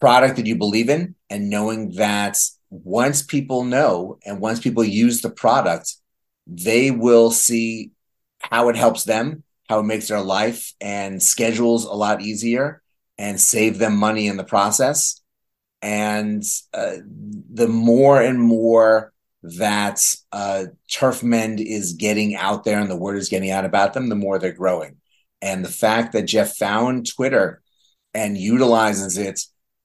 product 0.00 0.36
that 0.36 0.46
you 0.46 0.56
believe 0.56 0.90
in 0.90 1.14
and 1.30 1.48
knowing 1.48 1.92
that 1.92 2.36
once 2.70 3.22
people 3.22 3.64
know 3.64 4.18
and 4.26 4.40
once 4.40 4.60
people 4.60 4.84
use 4.84 5.22
the 5.22 5.30
product, 5.30 5.94
they 6.46 6.90
will 6.90 7.30
see 7.30 7.92
how 8.40 8.68
it 8.68 8.76
helps 8.76 9.04
them, 9.04 9.43
how 9.68 9.80
it 9.80 9.84
makes 9.84 10.08
their 10.08 10.20
life 10.20 10.72
and 10.80 11.22
schedules 11.22 11.84
a 11.84 11.92
lot 11.92 12.20
easier 12.20 12.82
and 13.18 13.40
save 13.40 13.78
them 13.78 13.96
money 13.96 14.26
in 14.26 14.36
the 14.36 14.44
process. 14.44 15.20
And 15.82 16.42
uh, 16.72 16.96
the 17.52 17.68
more 17.68 18.20
and 18.20 18.40
more 18.40 19.12
that 19.42 20.00
uh, 20.32 20.64
Turfmend 20.90 21.60
is 21.60 21.92
getting 21.94 22.34
out 22.34 22.64
there 22.64 22.80
and 22.80 22.90
the 22.90 22.96
word 22.96 23.16
is 23.16 23.28
getting 23.28 23.50
out 23.50 23.64
about 23.64 23.92
them, 23.92 24.08
the 24.08 24.14
more 24.14 24.38
they're 24.38 24.52
growing. 24.52 24.96
And 25.42 25.64
the 25.64 25.70
fact 25.70 26.12
that 26.12 26.22
Jeff 26.22 26.56
found 26.56 27.06
Twitter 27.06 27.60
and 28.14 28.38
utilizes 28.38 29.18
it 29.18 29.40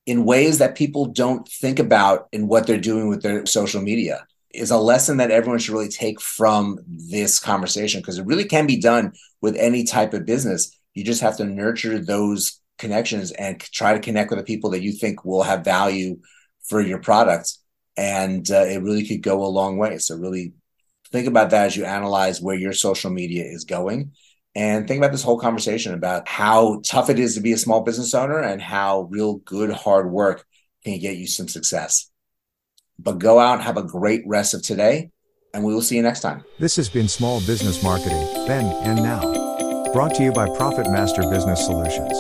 in 0.06 0.24
ways 0.24 0.60
that 0.60 0.76
people 0.76 1.08
don't 1.08 1.48
think 1.48 1.80
about 1.80 2.30
in 2.32 2.48
what 2.48 2.65
they're 2.65 2.78
doing 2.78 3.10
with 3.10 3.22
their 3.22 3.46
social 3.46 3.82
media 3.82 4.26
is 4.54 4.72
a 4.72 4.78
lesson 4.78 5.18
that 5.18 5.32
everyone 5.32 5.60
should 5.60 5.74
really 5.74 5.90
take 5.90 6.20
from 6.20 6.80
this 6.88 7.40
conversation 7.40 8.02
because 8.02 8.18
it 8.18 8.26
really 8.26 8.46
can 8.46 8.66
be 8.66 8.80
done 8.80 9.14
with 9.42 9.56
any 9.56 9.84
type 9.84 10.14
of 10.14 10.26
business. 10.26 10.76
You 10.94 11.04
just 11.04 11.22
have 11.22 11.38
to 11.38 11.46
nurture 11.46 12.00
those 12.00 12.60
connections 12.78 13.32
and 13.32 13.60
try 13.60 13.94
to 13.94 14.00
connect 14.00 14.32
with 14.32 14.40
the 14.40 14.46
people 14.46 14.72
that 14.72 14.82
you 14.82 14.94
think 14.94 15.24
will 15.24 15.44
have 15.44 15.64
value 15.64 16.18
for 16.68 16.82
your 16.82 17.00
products 17.00 17.60
and 17.98 18.50
uh, 18.50 18.66
it 18.66 18.82
really 18.82 19.06
could 19.06 19.22
go 19.22 19.44
a 19.44 19.48
long 19.48 19.78
way. 19.78 19.98
So 19.98 20.16
really 20.16 20.54
think 21.12 21.28
about 21.28 21.50
that 21.50 21.68
as 21.68 21.78
you 21.78 21.86
analyze 21.86 22.42
where 22.42 22.56
your 22.56 22.74
social 22.74 23.12
media 23.12 23.44
is 23.44 23.66
going 23.66 24.14
and 24.56 24.88
think 24.88 24.98
about 24.98 25.12
this 25.12 25.24
whole 25.24 25.40
conversation 25.40 25.94
about 25.94 26.28
how 26.28 26.82
tough 26.86 27.10
it 27.10 27.20
is 27.20 27.36
to 27.36 27.42
be 27.42 27.52
a 27.52 27.58
small 27.58 27.82
business 27.82 28.14
owner 28.14 28.40
and 28.40 28.62
how 28.62 29.08
real 29.12 29.36
good 29.36 29.72
hard 29.72 30.10
work 30.10 30.46
can 30.84 31.00
get 31.00 31.18
you 31.18 31.28
some 31.28 31.48
success. 31.48 32.10
But 33.02 33.18
go 33.18 33.40
out 33.40 33.64
have 33.64 33.78
a 33.78 33.84
great 33.84 34.24
rest 34.26 34.54
of 34.54 34.62
today, 34.62 35.12
and 35.54 35.64
we 35.64 35.74
will 35.74 35.82
see 35.82 35.96
you 35.96 36.02
next 36.02 36.20
time. 36.20 36.44
This 36.60 36.76
has 36.76 36.90
been 36.90 37.08
Small 37.08 37.40
Business 37.42 37.82
Marketing, 37.82 38.22
then 38.46 38.66
and 38.84 39.02
now. 39.02 39.22
Brought 39.94 40.16
to 40.16 40.24
you 40.24 40.32
by 40.32 40.48
Profit 40.58 40.86
Master 40.92 41.22
Business 41.30 41.66
Solutions. 41.66 42.14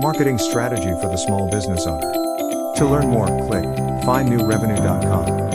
Marketing 0.00 0.38
strategy 0.38 0.90
for 1.00 1.08
the 1.08 1.16
small 1.16 1.50
business 1.50 1.86
owner. 1.86 2.12
To 2.76 2.84
learn 2.84 3.08
more, 3.08 3.26
click 3.48 3.64
findnewrevenue.com. 4.04 5.45